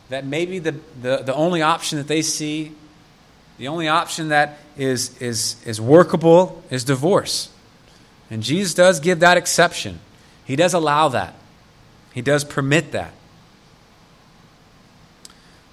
that 0.08 0.24
maybe 0.24 0.58
the, 0.58 0.72
the, 1.00 1.18
the 1.18 1.34
only 1.34 1.62
option 1.62 1.98
that 1.98 2.06
they 2.06 2.22
see, 2.22 2.72
the 3.58 3.68
only 3.68 3.88
option 3.88 4.28
that 4.28 4.58
is, 4.76 5.20
is, 5.20 5.56
is 5.66 5.80
workable 5.80 6.62
is 6.70 6.84
divorce. 6.84 7.50
And 8.30 8.42
Jesus 8.42 8.74
does 8.74 9.00
give 9.00 9.20
that 9.20 9.36
exception. 9.36 10.00
He 10.44 10.56
does 10.56 10.74
allow 10.74 11.08
that. 11.08 11.34
He 12.12 12.22
does 12.22 12.44
permit 12.44 12.92
that. 12.92 13.12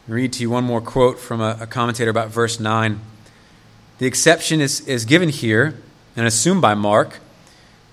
Read 0.08 0.34
to 0.34 0.42
you 0.42 0.50
one 0.50 0.66
more 0.66 0.82
quote 0.82 1.18
from 1.18 1.40
a, 1.40 1.58
a 1.62 1.68
commentator 1.68 2.10
about 2.10 2.30
verse 2.30 2.60
9. 2.60 3.00
The 4.00 4.06
exception 4.06 4.60
is, 4.60 4.82
is 4.82 5.06
given 5.06 5.30
here 5.30 5.76
and 6.18 6.28
assumed 6.28 6.62
by 6.62 6.74
Mark 6.74 7.20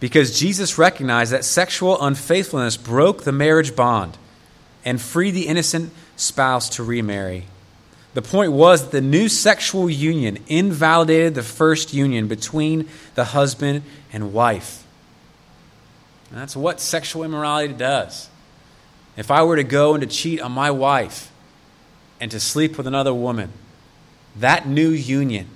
because 0.01 0.37
Jesus 0.37 0.77
recognized 0.77 1.33
that 1.33 1.45
sexual 1.45 2.03
unfaithfulness 2.03 2.77
broke 2.77 3.23
the 3.23 3.31
marriage 3.31 3.77
bond 3.77 4.19
and 4.85 5.01
freed 5.01 5.33
the 5.33 5.47
innocent 5.47 5.93
spouse 6.17 6.69
to 6.71 6.83
remarry. 6.83 7.45
The 8.15 8.23
point 8.23 8.51
was 8.51 8.83
that 8.83 8.91
the 8.91 9.01
new 9.01 9.29
sexual 9.29 9.89
union 9.89 10.39
invalidated 10.49 11.37
the 11.37 11.45
first 11.45 11.95
union 11.95 12.27
between 12.27 12.89
the 13.15 13.27
husband 13.27 13.83
and 14.13 14.33
wife. 14.33 14.85
And 16.31 16.41
that's 16.41 16.57
what 16.57 16.81
sexual 16.81 17.23
immorality 17.23 17.73
does. 17.73 18.29
If 19.17 19.31
I 19.31 19.45
were 19.45 19.57
to 19.57 19.65
go 19.65 19.95
and 19.95 20.01
to 20.01 20.09
cheat 20.09 20.41
on 20.41 20.51
my 20.51 20.73
wife 20.73 21.30
and 22.21 22.31
to 22.31 22.39
sleep 22.39 22.77
with 22.77 22.87
another 22.87 23.15
woman, 23.15 23.53
that 24.37 24.69
new 24.69 24.91
union 24.91 25.49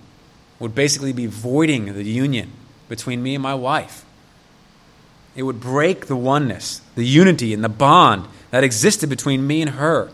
would 0.58 0.74
basically 0.74 1.12
be 1.12 1.26
voiding 1.26 1.92
the 1.92 2.04
union 2.04 2.50
between 2.88 3.22
me 3.22 3.34
and 3.34 3.42
my 3.42 3.54
wife. 3.54 4.04
It 5.36 5.42
would 5.42 5.60
break 5.60 6.06
the 6.06 6.16
oneness, 6.16 6.80
the 6.94 7.04
unity, 7.04 7.52
and 7.52 7.62
the 7.62 7.68
bond 7.68 8.26
that 8.50 8.64
existed 8.64 9.10
between 9.10 9.46
me 9.46 9.62
and 9.62 9.72
her. 9.72 10.08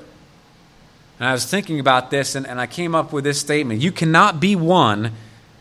And 1.18 1.28
I 1.28 1.32
was 1.32 1.44
thinking 1.44 1.78
about 1.78 2.10
this, 2.10 2.34
and, 2.34 2.46
and 2.46 2.58
I 2.58 2.66
came 2.66 2.94
up 2.94 3.12
with 3.12 3.24
this 3.24 3.38
statement 3.38 3.80
You 3.80 3.92
cannot 3.92 4.40
be 4.40 4.56
one 4.56 5.12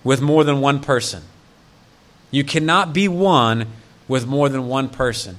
with 0.03 0.21
more 0.21 0.43
than 0.43 0.61
one 0.61 0.79
person. 0.79 1.23
You 2.31 2.43
cannot 2.43 2.93
be 2.93 3.07
one 3.07 3.67
with 4.07 4.25
more 4.25 4.47
than 4.49 4.67
one 4.67 4.89
person. 4.89 5.37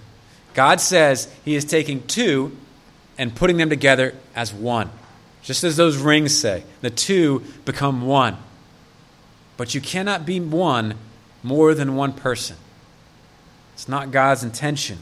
God 0.53 0.81
says 0.81 1.33
He 1.45 1.55
is 1.55 1.65
taking 1.65 2.07
two 2.07 2.57
and 3.17 3.35
putting 3.35 3.57
them 3.57 3.71
together 3.71 4.15
as 4.35 4.53
one. 4.53 4.91
Just 5.43 5.65
as 5.65 5.77
those 5.77 5.97
rings 5.97 6.37
say, 6.37 6.65
the 6.81 6.91
two 6.91 7.43
become 7.65 8.03
one. 8.03 8.37
But 9.57 9.75
you 9.75 9.81
cannot 9.81 10.27
be 10.27 10.41
one 10.41 10.95
more 11.43 11.75
than 11.75 11.97
one 11.97 12.13
person. 12.13 12.57
It's 13.75 13.89
not 13.89 14.11
God's 14.11 14.43
intention. 14.43 14.99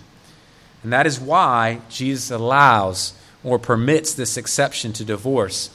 And 0.82 0.92
that 0.92 1.06
is 1.06 1.18
why 1.18 1.80
Jesus 1.88 2.30
allows 2.30 3.14
or 3.42 3.58
permits 3.58 4.14
this 4.14 4.36
exception 4.36 4.92
to 4.94 5.04
divorce 5.04 5.70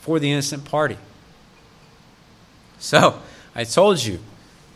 for 0.00 0.18
the 0.18 0.30
innocent 0.30 0.64
party. 0.64 0.96
So, 2.78 3.20
I 3.54 3.64
told 3.64 4.04
you, 4.04 4.20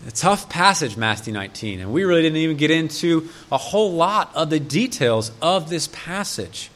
a 0.07 0.11
tough 0.11 0.49
passage, 0.49 0.97
Matthew 0.97 1.35
19, 1.35 1.81
and 1.81 1.93
we 1.93 2.05
really 2.05 2.23
didn't 2.23 2.39
even 2.39 2.57
get 2.57 2.71
into 2.71 3.29
a 3.53 3.59
whole 3.59 3.93
lot 3.93 4.31
of 4.35 4.49
the 4.49 4.61
details 4.61 5.31
of 5.43 5.69
this 5.69 5.89
passage. 5.93 6.71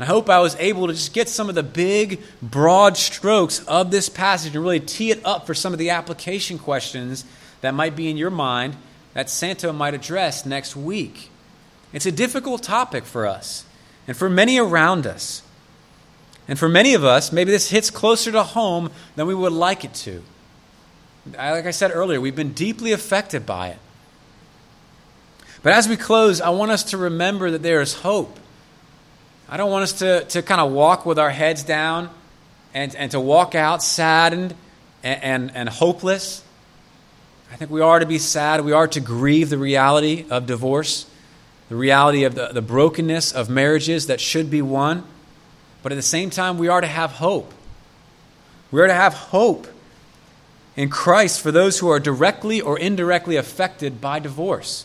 I 0.00 0.04
hope 0.04 0.30
I 0.30 0.38
was 0.38 0.54
able 0.56 0.86
to 0.86 0.92
just 0.92 1.12
get 1.12 1.28
some 1.28 1.48
of 1.48 1.56
the 1.56 1.62
big, 1.62 2.20
broad 2.40 2.96
strokes 2.96 3.64
of 3.66 3.90
this 3.90 4.08
passage 4.08 4.54
and 4.54 4.62
really 4.62 4.80
tee 4.80 5.10
it 5.10 5.24
up 5.24 5.46
for 5.46 5.54
some 5.54 5.72
of 5.72 5.78
the 5.78 5.90
application 5.90 6.58
questions 6.58 7.24
that 7.62 7.74
might 7.74 7.96
be 7.96 8.08
in 8.08 8.16
your 8.16 8.30
mind 8.30 8.76
that 9.14 9.28
Santo 9.28 9.72
might 9.72 9.94
address 9.94 10.46
next 10.46 10.76
week. 10.76 11.30
It's 11.92 12.06
a 12.06 12.12
difficult 12.12 12.62
topic 12.62 13.04
for 13.04 13.26
us 13.26 13.64
and 14.06 14.16
for 14.16 14.30
many 14.30 14.58
around 14.58 15.06
us. 15.06 15.42
And 16.46 16.58
for 16.58 16.68
many 16.68 16.94
of 16.94 17.04
us, 17.04 17.32
maybe 17.32 17.50
this 17.50 17.70
hits 17.70 17.90
closer 17.90 18.30
to 18.32 18.42
home 18.42 18.90
than 19.16 19.26
we 19.26 19.34
would 19.34 19.52
like 19.52 19.84
it 19.84 19.94
to. 19.94 20.22
Like 21.32 21.66
I 21.66 21.72
said 21.72 21.90
earlier, 21.92 22.20
we've 22.20 22.36
been 22.36 22.52
deeply 22.52 22.92
affected 22.92 23.44
by 23.44 23.68
it. 23.68 23.78
But 25.62 25.72
as 25.72 25.88
we 25.88 25.96
close, 25.96 26.40
I 26.40 26.50
want 26.50 26.70
us 26.70 26.84
to 26.84 26.96
remember 26.96 27.50
that 27.50 27.62
there 27.62 27.80
is 27.80 27.94
hope. 27.94 28.38
I 29.48 29.56
don't 29.56 29.70
want 29.70 29.84
us 29.84 29.92
to, 30.00 30.24
to 30.24 30.42
kind 30.42 30.60
of 30.60 30.72
walk 30.72 31.06
with 31.06 31.18
our 31.18 31.30
heads 31.30 31.62
down 31.62 32.10
and, 32.74 32.94
and 32.94 33.10
to 33.12 33.20
walk 33.20 33.54
out 33.54 33.82
saddened 33.82 34.54
and, 35.02 35.22
and, 35.22 35.56
and 35.56 35.68
hopeless. 35.70 36.44
I 37.50 37.56
think 37.56 37.70
we 37.70 37.80
are 37.80 37.98
to 37.98 38.04
be 38.04 38.18
sad. 38.18 38.62
We 38.62 38.72
are 38.72 38.86
to 38.88 39.00
grieve 39.00 39.48
the 39.48 39.56
reality 39.56 40.26
of 40.28 40.46
divorce, 40.46 41.06
the 41.70 41.76
reality 41.76 42.24
of 42.24 42.34
the, 42.34 42.48
the 42.48 42.60
brokenness 42.60 43.32
of 43.32 43.48
marriages 43.48 44.08
that 44.08 44.20
should 44.20 44.50
be 44.50 44.60
one. 44.60 45.04
But 45.82 45.92
at 45.92 45.96
the 45.96 46.02
same 46.02 46.28
time, 46.28 46.58
we 46.58 46.68
are 46.68 46.82
to 46.82 46.86
have 46.86 47.12
hope. 47.12 47.54
We 48.70 48.82
are 48.82 48.86
to 48.86 48.94
have 48.94 49.14
hope 49.14 49.66
in 50.76 50.90
Christ 50.90 51.40
for 51.40 51.50
those 51.50 51.78
who 51.78 51.88
are 51.88 51.98
directly 51.98 52.60
or 52.60 52.78
indirectly 52.78 53.36
affected 53.36 53.98
by 53.98 54.18
divorce. 54.18 54.84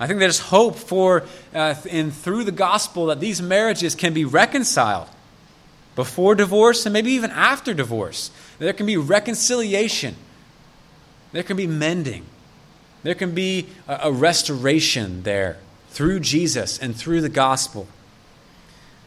I 0.00 0.06
think 0.06 0.20
there's 0.20 0.38
hope 0.38 0.76
for, 0.76 1.24
uh, 1.54 1.74
in 1.86 2.10
through 2.10 2.44
the 2.44 2.52
gospel, 2.52 3.06
that 3.06 3.20
these 3.20 3.42
marriages 3.42 3.94
can 3.94 4.14
be 4.14 4.24
reconciled 4.24 5.08
before 5.96 6.34
divorce 6.34 6.86
and 6.86 6.92
maybe 6.92 7.10
even 7.12 7.30
after 7.30 7.74
divorce. 7.74 8.30
There 8.58 8.72
can 8.72 8.86
be 8.86 8.96
reconciliation 8.96 10.14
there 11.32 11.42
can 11.42 11.56
be 11.56 11.66
mending. 11.66 12.24
There 13.02 13.14
can 13.14 13.34
be 13.34 13.66
a, 13.86 14.00
a 14.04 14.12
restoration 14.12 15.22
there 15.22 15.58
through 15.90 16.20
Jesus 16.20 16.78
and 16.78 16.96
through 16.96 17.20
the 17.20 17.28
gospel. 17.28 17.86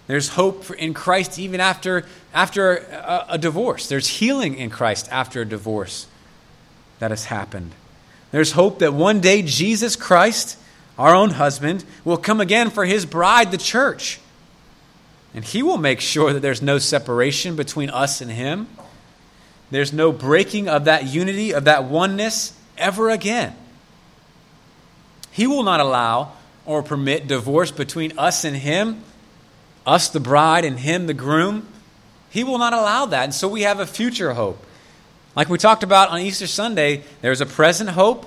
There's 0.08 0.30
hope 0.30 0.70
in 0.72 0.94
Christ 0.94 1.40
even 1.40 1.60
after, 1.60 2.06
after 2.34 2.78
a, 2.78 3.26
a 3.30 3.38
divorce. 3.38 3.88
There's 3.88 4.08
healing 4.08 4.56
in 4.56 4.70
Christ 4.70 5.08
after 5.12 5.42
a 5.42 5.46
divorce 5.46 6.08
that 7.00 7.12
has 7.12 7.26
happened. 7.26 7.72
There's 8.32 8.54
hope 8.54 8.80
that 8.80 8.94
one 8.94 9.20
day 9.20 9.42
Jesus 9.42 9.96
Christ, 9.96 10.58
our 11.02 11.16
own 11.16 11.32
husband, 11.32 11.84
will 12.06 12.18
come 12.18 12.40
again 12.40 12.70
for 12.70 12.86
his 12.86 13.06
bride, 13.06 13.52
the 13.52 13.58
church. 13.58 14.20
And 15.34 15.44
he 15.44 15.64
will 15.64 15.78
make 15.78 16.02
sure 16.02 16.34
that 16.34 16.42
there's 16.42 16.62
no 16.62 16.78
separation 16.78 17.56
between 17.56 17.90
us 17.90 18.22
and 18.22 18.32
him. 18.32 18.68
There's 19.72 19.94
no 19.94 20.12
breaking 20.12 20.68
of 20.68 20.86
that 20.86 21.08
unity, 21.08 21.54
of 21.54 21.64
that 21.66 21.86
oneness 21.86 22.54
ever 22.78 23.10
again. 23.10 23.56
He 25.32 25.48
will 25.48 25.64
not 25.64 25.80
allow 25.80 26.34
or 26.66 26.84
permit 26.84 27.28
divorce 27.28 27.72
between 27.72 28.18
us 28.18 28.44
and 28.44 28.56
Him, 28.56 29.04
us 29.86 30.10
the 30.10 30.20
bride 30.20 30.66
and 30.66 30.78
Him 30.80 31.08
the 31.08 31.14
groom. 31.14 31.68
He 32.30 32.44
will 32.44 32.58
not 32.58 32.74
allow 32.74 33.06
that. 33.08 33.24
And 33.24 33.34
so 33.34 33.48
we 33.48 33.62
have 33.62 33.80
a 33.80 33.86
future 33.86 34.34
hope. 34.34 34.64
Like 35.36 35.50
we 35.50 35.58
talked 35.58 35.84
about 35.84 36.10
on 36.10 36.20
Easter 36.20 36.48
Sunday, 36.48 37.04
there's 37.22 37.40
a 37.40 37.46
present 37.46 37.90
hope, 37.92 38.26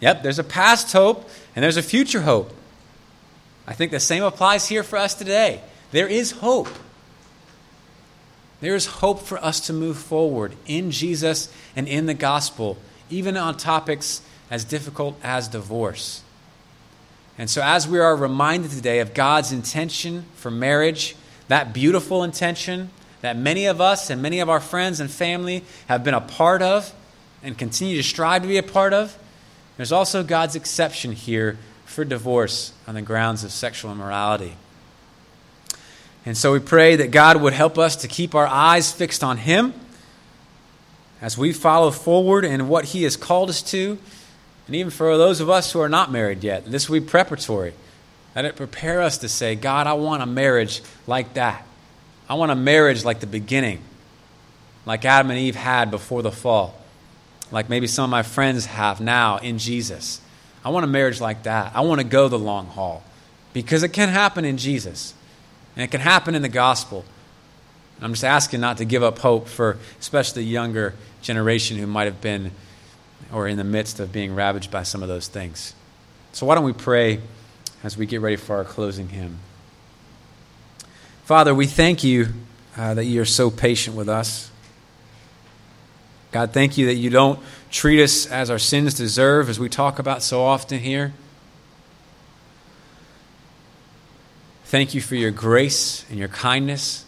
yep, 0.00 0.22
there's 0.22 0.38
a 0.38 0.44
past 0.44 0.92
hope, 0.92 1.28
and 1.56 1.62
there's 1.62 1.78
a 1.78 1.82
future 1.82 2.20
hope. 2.20 2.52
I 3.66 3.72
think 3.72 3.90
the 3.90 3.98
same 3.98 4.22
applies 4.22 4.68
here 4.68 4.82
for 4.82 4.96
us 4.98 5.14
today. 5.14 5.62
There 5.90 6.06
is 6.06 6.30
hope. 6.30 6.68
There 8.60 8.74
is 8.74 8.86
hope 8.86 9.22
for 9.22 9.38
us 9.38 9.60
to 9.66 9.72
move 9.72 9.96
forward 9.96 10.52
in 10.66 10.90
Jesus 10.90 11.52
and 11.74 11.88
in 11.88 12.06
the 12.06 12.14
gospel, 12.14 12.78
even 13.10 13.36
on 13.36 13.56
topics 13.56 14.22
as 14.50 14.64
difficult 14.64 15.18
as 15.22 15.48
divorce. 15.48 16.22
And 17.38 17.50
so, 17.50 17.60
as 17.62 17.88
we 17.88 17.98
are 17.98 18.14
reminded 18.14 18.70
today 18.70 19.00
of 19.00 19.12
God's 19.12 19.52
intention 19.52 20.24
for 20.36 20.50
marriage, 20.50 21.16
that 21.48 21.72
beautiful 21.72 22.22
intention 22.22 22.90
that 23.20 23.36
many 23.36 23.66
of 23.66 23.80
us 23.80 24.08
and 24.10 24.22
many 24.22 24.40
of 24.40 24.48
our 24.48 24.60
friends 24.60 25.00
and 25.00 25.10
family 25.10 25.64
have 25.88 26.04
been 26.04 26.14
a 26.14 26.20
part 26.20 26.62
of 26.62 26.92
and 27.42 27.58
continue 27.58 27.96
to 27.96 28.02
strive 28.02 28.42
to 28.42 28.48
be 28.48 28.56
a 28.56 28.62
part 28.62 28.92
of, 28.92 29.18
there's 29.76 29.92
also 29.92 30.22
God's 30.22 30.56
exception 30.56 31.12
here 31.12 31.58
for 31.84 32.04
divorce 32.04 32.72
on 32.86 32.94
the 32.94 33.02
grounds 33.02 33.44
of 33.44 33.52
sexual 33.52 33.92
immorality. 33.92 34.56
And 36.24 36.36
so 36.36 36.52
we 36.52 36.58
pray 36.58 36.96
that 36.96 37.12
God 37.12 37.40
would 37.40 37.52
help 37.52 37.78
us 37.78 37.96
to 37.96 38.08
keep 38.08 38.34
our 38.34 38.46
eyes 38.46 38.92
fixed 38.92 39.22
on 39.22 39.36
Him 39.36 39.72
as 41.22 41.38
we 41.38 41.52
follow 41.52 41.90
forward 41.90 42.44
in 42.44 42.68
what 42.68 42.86
He 42.86 43.04
has 43.04 43.16
called 43.16 43.48
us 43.48 43.62
to. 43.70 43.98
And 44.66 44.74
even 44.74 44.90
for 44.90 45.16
those 45.16 45.40
of 45.40 45.48
us 45.48 45.72
who 45.72 45.80
are 45.80 45.88
not 45.88 46.10
married 46.10 46.42
yet, 46.42 46.66
this 46.66 46.88
will 46.88 47.00
be 47.00 47.06
preparatory. 47.06 47.74
Let 48.34 48.44
it 48.44 48.56
prepare 48.56 49.00
us 49.00 49.18
to 49.18 49.28
say, 49.28 49.54
God, 49.54 49.86
I 49.86 49.94
want 49.94 50.22
a 50.22 50.26
marriage 50.26 50.82
like 51.06 51.34
that. 51.34 51.64
I 52.28 52.34
want 52.34 52.50
a 52.50 52.56
marriage 52.56 53.04
like 53.04 53.20
the 53.20 53.26
beginning, 53.26 53.80
like 54.84 55.04
Adam 55.04 55.30
and 55.30 55.38
Eve 55.38 55.54
had 55.54 55.90
before 55.92 56.22
the 56.22 56.32
fall, 56.32 56.74
like 57.50 57.68
maybe 57.68 57.86
some 57.86 58.04
of 58.04 58.10
my 58.10 58.22
friends 58.22 58.66
have 58.66 59.00
now 59.00 59.38
in 59.38 59.58
Jesus. 59.58 60.20
I 60.64 60.70
want 60.70 60.84
a 60.84 60.88
marriage 60.88 61.20
like 61.20 61.44
that. 61.44 61.72
I 61.74 61.82
want 61.82 62.00
to 62.00 62.06
go 62.06 62.28
the 62.28 62.38
long 62.38 62.66
haul 62.66 63.04
because 63.52 63.82
it 63.82 63.90
can 63.90 64.08
happen 64.08 64.44
in 64.44 64.56
Jesus. 64.56 65.14
And 65.76 65.84
it 65.84 65.90
can 65.90 66.00
happen 66.00 66.34
in 66.34 66.42
the 66.42 66.48
gospel. 66.48 67.04
I'm 68.00 68.12
just 68.12 68.24
asking 68.24 68.60
not 68.60 68.78
to 68.78 68.84
give 68.84 69.02
up 69.02 69.18
hope 69.18 69.48
for 69.48 69.78
especially 70.00 70.42
the 70.42 70.48
younger 70.48 70.94
generation 71.22 71.76
who 71.78 71.86
might 71.86 72.04
have 72.04 72.20
been 72.20 72.50
or 73.32 73.48
in 73.48 73.56
the 73.56 73.64
midst 73.64 74.00
of 74.00 74.12
being 74.12 74.34
ravaged 74.34 74.70
by 74.70 74.82
some 74.82 75.02
of 75.02 75.08
those 75.08 75.28
things. 75.28 75.74
So, 76.32 76.46
why 76.46 76.54
don't 76.54 76.64
we 76.64 76.72
pray 76.72 77.20
as 77.82 77.96
we 77.96 78.06
get 78.06 78.20
ready 78.20 78.36
for 78.36 78.56
our 78.56 78.64
closing 78.64 79.08
hymn? 79.08 79.38
Father, 81.24 81.54
we 81.54 81.66
thank 81.66 82.04
you 82.04 82.28
uh, 82.76 82.94
that 82.94 83.04
you're 83.04 83.24
so 83.24 83.50
patient 83.50 83.96
with 83.96 84.08
us. 84.08 84.50
God, 86.32 86.52
thank 86.52 86.76
you 86.76 86.86
that 86.86 86.94
you 86.94 87.10
don't 87.10 87.38
treat 87.70 88.02
us 88.02 88.26
as 88.26 88.50
our 88.50 88.58
sins 88.58 88.94
deserve, 88.94 89.48
as 89.48 89.58
we 89.58 89.68
talk 89.68 89.98
about 89.98 90.22
so 90.22 90.42
often 90.42 90.80
here. 90.80 91.12
Thank 94.64 94.94
you 94.94 95.00
for 95.00 95.14
your 95.14 95.30
grace 95.30 96.04
and 96.10 96.18
your 96.18 96.28
kindness. 96.28 97.04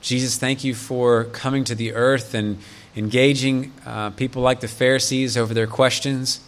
Jesus, 0.00 0.36
thank 0.36 0.64
you 0.64 0.74
for 0.74 1.24
coming 1.24 1.62
to 1.64 1.76
the 1.76 1.94
earth 1.94 2.34
and 2.34 2.58
engaging 2.96 3.72
uh, 3.86 4.10
people 4.10 4.42
like 4.42 4.60
the 4.60 4.68
Pharisees 4.68 5.36
over 5.36 5.54
their 5.54 5.68
questions 5.68 6.40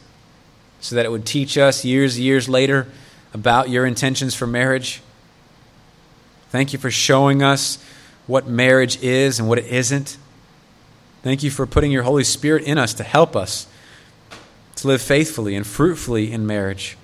so 0.80 0.96
that 0.96 1.06
it 1.06 1.10
would 1.10 1.24
teach 1.24 1.56
us 1.56 1.84
years 1.84 2.18
years 2.18 2.48
later 2.48 2.88
about 3.32 3.68
your 3.68 3.86
intentions 3.86 4.34
for 4.34 4.46
marriage. 4.46 5.00
Thank 6.50 6.72
you 6.72 6.78
for 6.78 6.90
showing 6.90 7.42
us 7.42 7.78
what 8.26 8.46
marriage 8.46 9.00
is 9.02 9.38
and 9.38 9.48
what 9.48 9.58
it 9.58 9.66
isn't. 9.66 10.16
Thank 11.24 11.42
you 11.42 11.50
for 11.50 11.64
putting 11.64 11.90
your 11.90 12.02
Holy 12.02 12.22
Spirit 12.22 12.64
in 12.64 12.76
us 12.76 12.92
to 12.92 13.02
help 13.02 13.34
us 13.34 13.66
to 14.76 14.86
live 14.86 15.00
faithfully 15.00 15.56
and 15.56 15.66
fruitfully 15.66 16.30
in 16.30 16.46
marriage. 16.46 16.98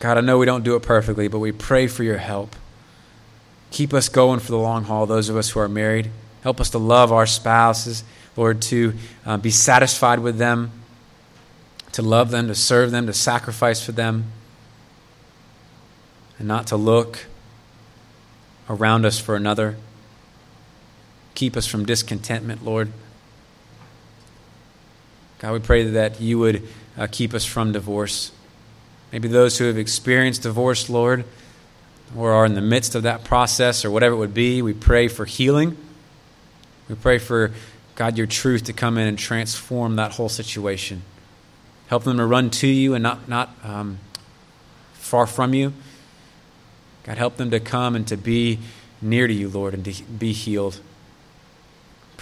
God, 0.00 0.16
I 0.16 0.22
know 0.22 0.38
we 0.38 0.46
don't 0.46 0.64
do 0.64 0.74
it 0.74 0.82
perfectly, 0.82 1.28
but 1.28 1.38
we 1.38 1.52
pray 1.52 1.86
for 1.86 2.02
your 2.02 2.16
help. 2.16 2.56
Keep 3.70 3.92
us 3.92 4.08
going 4.08 4.40
for 4.40 4.52
the 4.52 4.56
long 4.56 4.84
haul, 4.84 5.04
those 5.04 5.28
of 5.28 5.36
us 5.36 5.50
who 5.50 5.60
are 5.60 5.68
married. 5.68 6.10
Help 6.42 6.62
us 6.62 6.70
to 6.70 6.78
love 6.78 7.12
our 7.12 7.26
spouses, 7.26 8.04
Lord, 8.38 8.62
to 8.62 8.94
uh, 9.26 9.36
be 9.36 9.50
satisfied 9.50 10.20
with 10.20 10.38
them, 10.38 10.70
to 11.92 12.00
love 12.00 12.30
them, 12.30 12.48
to 12.48 12.54
serve 12.54 12.90
them, 12.90 13.04
to 13.06 13.12
sacrifice 13.12 13.84
for 13.84 13.92
them, 13.92 14.32
and 16.38 16.48
not 16.48 16.68
to 16.68 16.76
look 16.78 17.26
around 18.70 19.04
us 19.04 19.18
for 19.18 19.36
another. 19.36 19.76
Keep 21.34 21.56
us 21.56 21.66
from 21.66 21.84
discontentment, 21.86 22.64
Lord. 22.64 22.92
God, 25.38 25.52
we 25.52 25.58
pray 25.58 25.82
that 25.82 26.20
you 26.20 26.38
would 26.38 26.68
uh, 26.96 27.08
keep 27.10 27.34
us 27.34 27.44
from 27.44 27.72
divorce. 27.72 28.30
Maybe 29.12 29.28
those 29.28 29.58
who 29.58 29.64
have 29.64 29.76
experienced 29.76 30.42
divorce, 30.42 30.88
Lord, 30.88 31.24
or 32.16 32.32
are 32.32 32.46
in 32.46 32.54
the 32.54 32.60
midst 32.60 32.94
of 32.94 33.02
that 33.02 33.24
process 33.24 33.84
or 33.84 33.90
whatever 33.90 34.14
it 34.14 34.18
would 34.18 34.34
be, 34.34 34.62
we 34.62 34.72
pray 34.72 35.08
for 35.08 35.24
healing. 35.24 35.76
We 36.88 36.94
pray 36.94 37.18
for, 37.18 37.52
God, 37.94 38.16
your 38.16 38.26
truth 38.26 38.64
to 38.64 38.72
come 38.72 38.98
in 38.98 39.06
and 39.06 39.18
transform 39.18 39.96
that 39.96 40.12
whole 40.12 40.28
situation. 40.28 41.02
Help 41.88 42.04
them 42.04 42.18
to 42.18 42.26
run 42.26 42.50
to 42.50 42.66
you 42.66 42.94
and 42.94 43.02
not, 43.02 43.28
not 43.28 43.50
um, 43.64 43.98
far 44.92 45.26
from 45.26 45.54
you. 45.54 45.72
God, 47.04 47.18
help 47.18 47.36
them 47.36 47.50
to 47.50 47.60
come 47.60 47.96
and 47.96 48.06
to 48.08 48.16
be 48.16 48.60
near 49.00 49.26
to 49.26 49.34
you, 49.34 49.48
Lord, 49.48 49.74
and 49.74 49.84
to 49.84 50.02
be 50.04 50.32
healed. 50.32 50.80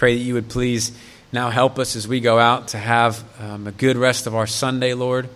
Pray 0.01 0.17
that 0.17 0.23
you 0.23 0.33
would 0.33 0.49
please 0.49 0.97
now 1.31 1.51
help 1.51 1.77
us 1.77 1.95
as 1.95 2.07
we 2.07 2.21
go 2.21 2.39
out 2.39 2.69
to 2.69 2.79
have 2.79 3.23
um, 3.39 3.67
a 3.67 3.71
good 3.71 3.95
rest 3.95 4.25
of 4.25 4.33
our 4.33 4.47
Sunday, 4.47 4.95
Lord, 4.95 5.29